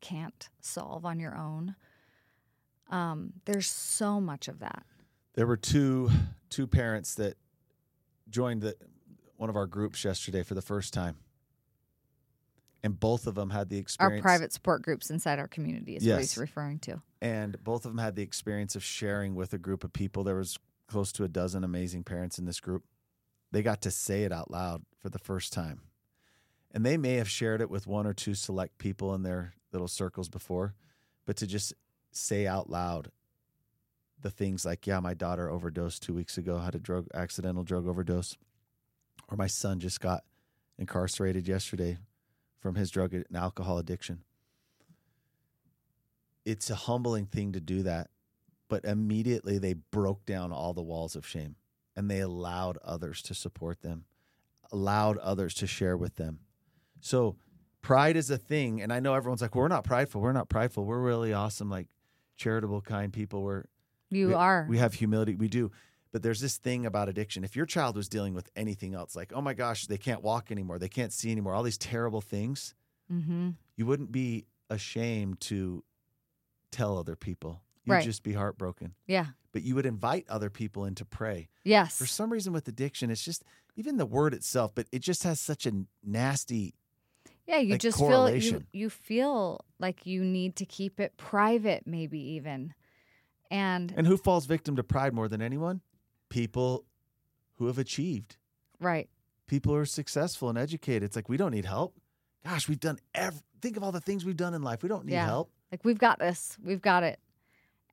can't 0.02 0.50
solve 0.62 1.06
on 1.06 1.20
your 1.20 1.38
own. 1.38 1.76
Um, 2.90 3.34
there's 3.46 3.70
so 3.70 4.20
much 4.20 4.48
of 4.48 4.58
that. 4.62 4.84
There 5.36 5.46
were 5.46 5.58
two 5.58 6.10
two 6.50 6.66
parents 6.66 7.14
that 7.16 7.38
joined 8.30 8.62
the 8.62 8.76
one 9.38 9.50
of 9.50 9.56
our 9.56 9.68
groups 9.68 10.04
yesterday 10.04 10.44
for 10.44 10.54
the 10.54 10.62
first 10.62 10.94
time. 10.94 11.18
And 12.84 13.00
both 13.00 13.26
of 13.26 13.36
them 13.36 13.50
had 13.50 13.70
the 13.70 13.78
experience. 13.78 14.20
Our 14.20 14.22
private 14.22 14.54
support 14.54 14.82
groups 14.84 15.10
inside 15.10 15.40
our 15.40 15.48
community 15.48 15.96
is 15.96 16.04
what 16.08 16.20
he's 16.20 16.34
Yes. 16.34 16.38
referring 16.38 16.80
to. 16.80 17.02
and 17.22 17.62
both 17.64 17.86
of 17.86 17.92
them 17.92 17.98
had 17.98 18.16
the 18.16 18.22
experience 18.22 18.76
of 18.76 18.84
sharing 18.84 19.34
with 19.36 19.54
a 19.54 19.58
group 19.58 19.84
of 19.84 19.92
people. 19.92 20.24
There 20.24 20.36
was 20.36 20.58
close 20.88 21.12
to 21.14 21.24
a 21.24 21.28
dozen 21.28 21.64
amazing 21.64 22.04
parents 22.04 22.38
in 22.38 22.46
this 22.46 22.60
group. 22.60 22.84
They 23.52 23.64
got 23.64 23.82
to 23.82 23.92
say 23.92 24.24
it 24.24 24.32
out 24.32 24.52
loud 24.52 24.84
for 25.00 25.10
the 25.10 25.18
first 25.18 25.52
time. 25.52 25.82
And 26.72 26.86
they 26.86 26.98
may 26.98 27.16
have 27.16 27.30
shared 27.30 27.62
it 27.62 27.70
with 27.70 27.88
one 27.88 28.06
or 28.06 28.14
two 28.14 28.36
select 28.36 28.78
people 28.78 29.16
in 29.16 29.24
their 29.24 29.54
little 29.72 29.88
circles 29.88 30.30
before, 30.30 30.76
but 31.26 31.36
to 31.38 31.48
just 31.48 31.74
say 32.12 32.46
out 32.46 32.70
loud 32.70 33.12
the 34.26 34.32
things 34.32 34.66
like, 34.66 34.88
yeah, 34.88 35.00
my 35.00 35.14
daughter 35.14 35.52
overdosed 35.52 36.02
2 36.02 36.14
weeks 36.14 36.36
ago, 36.38 36.58
had 36.58 36.74
a 36.74 36.80
drug 36.80 37.06
accidental 37.14 37.64
drug 37.64 37.88
overdose, 37.88 38.36
or 39.30 39.38
my 39.38 39.48
son 39.48 39.80
just 39.80 40.02
got 40.02 40.24
incarcerated 40.80 41.48
yesterday 41.48 41.98
from 42.60 42.74
his 42.74 42.90
drug 42.90 43.14
and 43.14 43.26
alcohol 43.36 43.78
addiction 43.78 44.24
it's 46.46 46.70
a 46.70 46.76
humbling 46.76 47.26
thing 47.26 47.52
to 47.54 47.60
do 47.60 47.84
that. 47.84 48.10
But 48.70 48.86
immediately 48.86 49.58
they 49.58 49.74
broke 49.74 50.26
down 50.26 50.52
all 50.52 50.74
the 50.74 50.82
walls 50.82 51.16
of 51.16 51.26
shame 51.26 51.56
and 51.96 52.10
they 52.10 52.20
allowed 52.20 52.78
others 52.84 53.22
to 53.24 53.34
support 53.34 53.82
them, 53.82 54.06
allowed 54.72 55.18
others 55.18 55.54
to 55.56 55.68
share 55.68 55.98
with 55.98 56.16
them. 56.16 56.40
So 57.00 57.36
pride 57.82 58.16
is 58.16 58.30
a 58.30 58.38
thing. 58.38 58.82
And 58.82 58.92
I 58.92 59.00
know 59.00 59.14
everyone's 59.14 59.42
like, 59.42 59.56
we're 59.56 59.68
not 59.68 59.84
prideful. 59.84 60.22
We're 60.22 60.32
not 60.32 60.50
prideful. 60.50 60.86
We're 60.86 61.00
really 61.00 61.32
awesome, 61.32 61.70
like 61.70 61.88
charitable, 62.38 62.82
kind 62.82 63.14
people. 63.14 63.44
We're, 63.44 63.66
You 64.16 64.30
we, 64.30 64.34
are. 64.34 64.66
We 64.70 64.78
have 64.78 64.94
humility. 64.94 65.36
We 65.36 65.48
do. 65.48 65.72
But 66.12 66.24
there's 66.24 66.40
this 66.40 66.58
thing 66.58 66.86
about 66.86 67.10
addiction. 67.10 67.44
If 67.44 67.56
your 67.56 67.66
child 67.66 67.98
was 67.98 68.08
dealing 68.08 68.34
with 68.34 68.50
anything 68.56 68.94
else, 68.94 69.16
like, 69.16 69.34
oh 69.36 69.42
my 69.42 69.54
gosh, 69.54 69.88
they 69.88 69.98
can't 69.98 70.24
walk 70.24 70.50
anymore, 70.50 70.80
they 70.80 70.88
can't 70.88 71.12
see 71.12 71.30
anymore, 71.30 71.54
all 71.54 71.64
these 71.64 71.78
terrible 71.78 72.22
things, 72.22 72.74
mm-hmm. 73.12 73.50
you 73.76 73.86
wouldn't 73.86 74.14
be 74.14 74.46
ashamed 74.70 75.42
to 75.42 75.84
tell 76.72 76.98
other 76.98 77.16
people. 77.18 77.62
You'd 77.84 77.94
Right. 77.94 78.04
just 78.06 78.24
be 78.24 78.34
heartbroken. 78.34 78.96
Yeah. 79.08 79.28
But 79.52 79.64
you 79.64 79.76
would 79.76 79.86
invite 79.86 80.26
other 80.30 80.50
people 80.50 80.86
in 80.86 80.96
to 80.96 81.06
pray. 81.06 81.50
Yes. 81.64 81.98
For 81.98 82.06
some 82.06 82.32
reason 82.32 82.54
with 82.54 82.68
addiction, 82.68 83.12
it's 83.12 83.24
just 83.24 83.44
even 83.76 83.98
the 83.98 84.06
word 84.06 84.34
itself, 84.34 84.72
but 84.74 84.88
it 84.92 85.00
just 85.00 85.24
has 85.24 85.40
such 85.42 85.66
a 85.66 85.74
nasty 86.04 86.76
Yeah, 87.46 87.58
you 87.58 87.74
like, 87.74 87.82
just 87.82 88.00
feel 88.00 88.34
you, 88.34 88.64
you 88.72 88.90
feel 88.90 89.66
like 89.80 90.06
you 90.06 90.24
need 90.24 90.56
to 90.56 90.66
keep 90.66 91.00
it 91.00 91.16
private, 91.18 91.84
maybe 91.86 92.20
even. 92.20 92.74
And 93.52 93.94
and 93.96 94.08
who 94.08 94.18
falls 94.18 94.46
victim 94.46 94.76
to 94.78 94.84
pride 94.84 95.14
more 95.14 95.28
than 95.28 95.42
anyone? 95.42 95.82
People 96.30 96.86
who 97.56 97.68
have 97.68 97.78
achieved. 97.78 98.38
right, 98.80 99.10
People 99.48 99.74
who 99.74 99.80
are 99.80 99.86
successful 99.86 100.50
and 100.50 100.58
educated. 100.58 101.04
It's 101.04 101.16
like 101.16 101.30
we 101.30 101.38
don't 101.38 101.52
need 101.52 101.66
help. 101.66 101.96
Gosh, 102.44 102.68
we've 102.68 102.80
done 102.80 102.98
ev- 103.14 103.44
think 103.62 103.78
of 103.78 103.84
all 103.84 103.92
the 103.92 104.02
things 104.02 104.26
we've 104.26 104.36
done 104.38 104.54
in 104.54 104.62
life. 104.64 104.82
We 104.84 104.90
don't 104.90 105.06
need 105.06 105.14
Yeah. 105.14 105.26
help. 105.26 105.52
like 105.72 105.84
we've 105.86 105.98
got 106.00 106.20
this, 106.20 106.58
we've 106.64 106.82
got 106.82 107.04
it. 107.04 107.20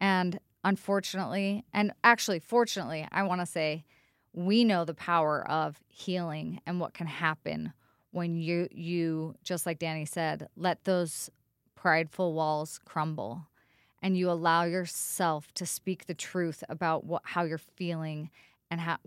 And 0.01 0.39
unfortunately, 0.65 1.65
and 1.73 1.93
actually, 2.05 2.39
fortunately, 2.41 3.07
I 3.13 3.23
want 3.25 3.41
to 3.41 3.47
say 3.47 3.85
we 4.33 4.65
know 4.65 4.85
the 4.85 4.95
power 4.95 5.47
of 5.49 5.81
healing 5.89 6.61
and 6.67 6.81
what 6.81 6.95
can 6.95 7.07
happen 7.07 7.73
when 8.11 8.37
you 8.37 8.69
you 8.73 9.35
just 9.43 9.65
like 9.67 9.79
Danny 9.79 10.05
said, 10.05 10.49
let 10.57 10.85
those 10.85 11.31
prideful 11.75 12.33
walls 12.35 12.79
crumble 12.85 13.47
and 14.03 14.17
you 14.17 14.31
allow 14.31 14.65
yourself 14.65 15.53
to 15.55 15.65
speak 15.65 16.07
the 16.07 16.15
truth 16.15 16.65
about 16.69 17.05
what 17.05 17.23
how 17.25 17.45
you're 17.45 17.59
feeling 17.59 18.31
and 18.71 18.81
how 18.81 18.99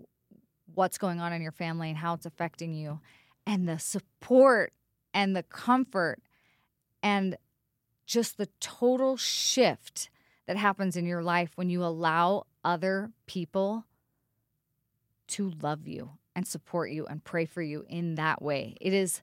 what's 0.73 0.97
going 0.97 1.19
on 1.19 1.33
in 1.33 1.41
your 1.41 1.51
family 1.51 1.89
and 1.89 1.97
how 1.97 2.13
it's 2.13 2.25
affecting 2.25 2.73
you 2.73 2.99
and 3.45 3.67
the 3.67 3.77
support 3.77 4.73
and 5.13 5.35
the 5.35 5.43
comfort 5.43 6.21
and 7.03 7.37
just 8.05 8.37
the 8.37 8.49
total 8.59 9.17
shift 9.17 10.09
that 10.47 10.57
happens 10.57 10.95
in 10.95 11.05
your 11.05 11.23
life 11.23 11.51
when 11.55 11.69
you 11.69 11.83
allow 11.83 12.45
other 12.63 13.11
people 13.25 13.85
to 15.27 15.51
love 15.61 15.87
you 15.87 16.11
and 16.35 16.47
support 16.47 16.91
you 16.91 17.05
and 17.05 17.23
pray 17.23 17.45
for 17.45 17.61
you 17.61 17.85
in 17.89 18.15
that 18.15 18.41
way. 18.41 18.75
It 18.79 18.93
is 18.93 19.21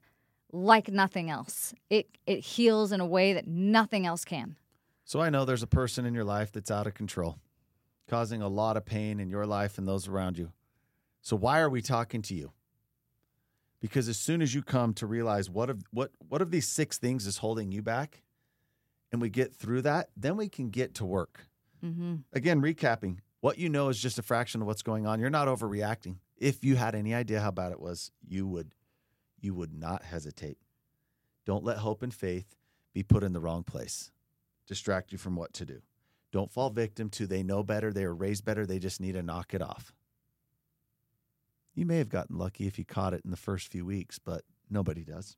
like 0.51 0.89
nothing 0.89 1.29
else. 1.29 1.73
It 1.89 2.07
it 2.25 2.39
heals 2.39 2.91
in 2.91 2.99
a 2.99 3.05
way 3.05 3.33
that 3.33 3.47
nothing 3.47 4.05
else 4.05 4.25
can. 4.25 4.55
So 5.13 5.21
I 5.21 5.29
know 5.29 5.45
there's 5.45 5.61
a 5.61 5.67
person 5.67 6.07
in 6.07 6.15
your 6.15 6.23
life 6.23 6.51
that's 6.51 6.71
out 6.71 6.87
of 6.87 6.95
control, 6.95 7.37
causing 8.09 8.41
a 8.41 8.47
lot 8.47 8.77
of 8.77 8.83
pain 8.83 9.19
in 9.19 9.29
your 9.29 9.45
life 9.45 9.77
and 9.77 9.87
those 9.87 10.07
around 10.07 10.39
you. 10.39 10.51
So 11.21 11.35
why 11.35 11.59
are 11.59 11.69
we 11.69 11.83
talking 11.83 12.23
to 12.23 12.33
you? 12.33 12.51
Because 13.79 14.09
as 14.09 14.17
soon 14.17 14.41
as 14.41 14.55
you 14.55 14.63
come 14.63 14.91
to 14.95 15.05
realize 15.05 15.51
what 15.51 15.69
of 15.69 15.83
what 15.91 16.09
what 16.27 16.41
of 16.41 16.49
these 16.49 16.67
six 16.67 16.97
things 16.97 17.27
is 17.27 17.37
holding 17.37 17.71
you 17.71 17.83
back, 17.83 18.23
and 19.11 19.21
we 19.21 19.29
get 19.29 19.53
through 19.53 19.83
that, 19.83 20.09
then 20.17 20.35
we 20.35 20.49
can 20.49 20.71
get 20.71 20.95
to 20.95 21.05
work. 21.05 21.41
Mm-hmm. 21.85 22.15
Again, 22.33 22.59
recapping, 22.59 23.19
what 23.39 23.59
you 23.59 23.69
know 23.69 23.89
is 23.89 24.01
just 24.01 24.17
a 24.17 24.23
fraction 24.23 24.61
of 24.61 24.67
what's 24.67 24.81
going 24.81 25.05
on. 25.05 25.19
You're 25.19 25.29
not 25.29 25.47
overreacting. 25.47 26.15
If 26.39 26.63
you 26.63 26.75
had 26.75 26.95
any 26.95 27.13
idea 27.13 27.39
how 27.39 27.51
bad 27.51 27.71
it 27.71 27.79
was, 27.79 28.09
you 28.27 28.47
would 28.47 28.73
you 29.39 29.53
would 29.53 29.75
not 29.75 30.01
hesitate. 30.01 30.57
Don't 31.45 31.63
let 31.63 31.77
hope 31.77 32.01
and 32.01 32.11
faith 32.11 32.55
be 32.93 33.03
put 33.03 33.23
in 33.23 33.33
the 33.33 33.39
wrong 33.39 33.61
place. 33.61 34.09
Distract 34.67 35.11
you 35.11 35.17
from 35.17 35.35
what 35.35 35.53
to 35.53 35.65
do. 35.65 35.81
Don't 36.31 36.51
fall 36.51 36.69
victim 36.69 37.09
to 37.11 37.27
they 37.27 37.43
know 37.43 37.63
better, 37.63 37.91
they 37.93 38.05
were 38.07 38.15
raised 38.15 38.43
better, 38.45 38.65
they 38.65 38.79
just 38.79 38.99
need 39.01 39.11
to 39.13 39.21
knock 39.21 39.53
it 39.53 39.61
off. 39.61 39.93
You 41.75 41.85
may 41.85 41.97
have 41.97 42.09
gotten 42.09 42.37
lucky 42.37 42.67
if 42.67 42.77
you 42.79 42.85
caught 42.85 43.13
it 43.13 43.21
in 43.25 43.31
the 43.31 43.37
first 43.37 43.67
few 43.67 43.85
weeks, 43.85 44.19
but 44.19 44.43
nobody 44.69 45.03
does. 45.03 45.37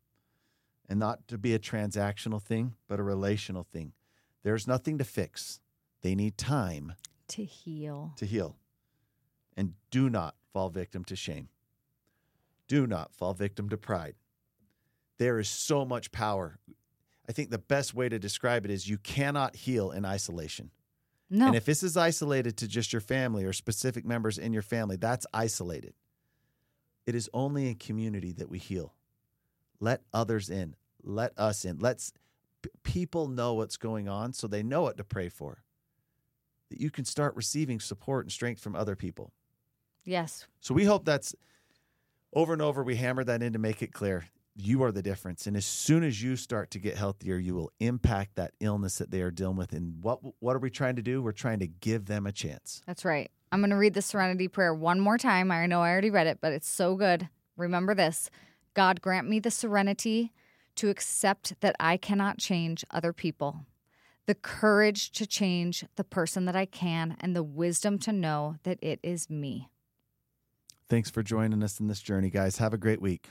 And 0.87 0.99
not 0.99 1.27
to 1.29 1.37
be 1.37 1.53
a 1.53 1.59
transactional 1.59 2.41
thing, 2.41 2.75
but 2.87 2.99
a 2.99 3.03
relational 3.03 3.63
thing. 3.63 3.93
There's 4.43 4.67
nothing 4.67 4.97
to 4.99 5.03
fix. 5.03 5.59
They 6.01 6.13
need 6.13 6.37
time 6.37 6.93
To 7.29 7.43
heal. 7.43 8.13
to 8.17 8.25
heal. 8.25 8.57
And 9.57 9.73
do 9.89 10.09
not 10.09 10.35
fall 10.53 10.69
victim 10.69 11.03
to 11.05 11.15
shame. 11.15 11.49
Do 12.67 12.85
not 12.85 13.13
fall 13.13 13.33
victim 13.33 13.69
to 13.69 13.77
pride. 13.77 14.15
there 15.17 15.39
is 15.39 15.47
so 15.47 15.85
much 15.85 16.11
power. 16.11 16.59
I 17.27 17.31
think 17.31 17.49
the 17.49 17.57
best 17.57 17.93
way 17.93 18.09
to 18.09 18.19
describe 18.19 18.65
it 18.65 18.71
is 18.71 18.87
you 18.87 18.97
cannot 18.97 19.55
heal 19.55 19.91
in 19.91 20.05
isolation. 20.05 20.71
No. 21.29 21.47
And 21.47 21.55
if 21.55 21.65
this 21.65 21.81
is 21.81 21.97
isolated 21.97 22.57
to 22.57 22.67
just 22.67 22.93
your 22.93 23.01
family 23.01 23.45
or 23.45 23.53
specific 23.53 24.05
members 24.05 24.37
in 24.37 24.53
your 24.53 24.61
family, 24.61 24.95
that's 24.95 25.25
isolated. 25.33 25.93
It 27.07 27.15
is 27.15 27.29
only 27.33 27.67
in 27.67 27.75
community 27.75 28.31
that 28.33 28.49
we 28.49 28.59
heal. 28.59 28.93
Let 29.79 30.01
others 30.13 30.49
in. 30.49 30.75
Let 31.03 31.37
us 31.37 31.65
in. 31.65 31.79
Let's 31.79 32.13
p- 32.61 32.69
people 32.83 33.27
know 33.27 33.53
what's 33.55 33.77
going 33.77 34.07
on 34.07 34.33
so 34.33 34.47
they 34.47 34.63
know 34.63 34.83
what 34.83 34.97
to 34.97 35.03
pray 35.03 35.29
for. 35.29 35.63
That 36.69 36.79
you 36.79 36.89
can 36.89 37.05
start 37.05 37.35
receiving 37.35 37.79
support 37.79 38.25
and 38.25 38.31
strength 38.31 38.61
from 38.61 38.75
other 38.75 38.95
people. 38.95 39.31
yes. 40.03 40.47
So 40.61 40.73
we 40.73 40.85
hope 40.85 41.05
that's 41.05 41.35
over 42.33 42.53
and 42.53 42.61
over 42.61 42.83
we 42.83 42.95
hammer 42.95 43.23
that 43.23 43.41
in 43.43 43.53
to 43.53 43.59
make 43.59 43.81
it 43.81 43.93
clear. 43.93 44.25
You 44.55 44.83
are 44.83 44.91
the 44.91 45.01
difference. 45.01 45.47
And 45.47 45.57
as 45.57 45.65
soon 45.65 46.03
as 46.03 46.21
you 46.23 46.37
start 46.37 46.71
to 46.71 46.79
get 46.79 46.95
healthier, 46.95 47.37
you 47.37 47.53
will 47.55 47.71
impact 47.79 48.35
that 48.35 48.53
illness 48.61 48.99
that 48.99 49.11
they 49.11 49.21
are 49.21 49.31
dealing 49.31 49.57
with. 49.57 49.73
And 49.73 50.01
what 50.01 50.19
what 50.39 50.55
are 50.55 50.59
we 50.59 50.69
trying 50.69 50.95
to 50.95 51.01
do? 51.01 51.21
We're 51.21 51.33
trying 51.33 51.59
to 51.59 51.67
give 51.67 52.05
them 52.05 52.25
a 52.25 52.31
chance. 52.31 52.81
That's 52.87 53.03
right. 53.03 53.29
I'm 53.51 53.59
going 53.59 53.69
to 53.69 53.75
read 53.75 53.93
the 53.93 54.01
Serenity 54.01 54.47
Prayer 54.47 54.73
one 54.73 54.99
more 54.99 55.17
time. 55.17 55.51
I 55.51 55.65
know 55.65 55.81
I 55.81 55.89
already 55.91 56.09
read 56.09 56.27
it, 56.27 56.39
but 56.41 56.53
it's 56.53 56.69
so 56.69 56.95
good. 56.95 57.29
Remember 57.57 57.93
this 57.93 58.29
God 58.73 59.01
grant 59.01 59.29
me 59.29 59.39
the 59.39 59.51
serenity 59.51 60.33
to 60.75 60.89
accept 60.89 61.59
that 61.61 61.75
I 61.79 61.97
cannot 61.97 62.37
change 62.37 62.83
other 62.91 63.13
people, 63.13 63.65
the 64.25 64.35
courage 64.35 65.11
to 65.11 65.25
change 65.25 65.85
the 65.95 66.03
person 66.03 66.45
that 66.45 66.55
I 66.55 66.65
can, 66.65 67.15
and 67.19 67.35
the 67.35 67.43
wisdom 67.43 67.97
to 67.99 68.11
know 68.11 68.55
that 68.63 68.79
it 68.81 68.99
is 69.03 69.29
me. 69.29 69.69
Thanks 70.89 71.09
for 71.09 71.23
joining 71.23 71.63
us 71.63 71.79
in 71.79 71.87
this 71.87 72.01
journey, 72.01 72.29
guys. 72.29 72.57
Have 72.57 72.73
a 72.73 72.77
great 72.77 73.01
week. 73.01 73.29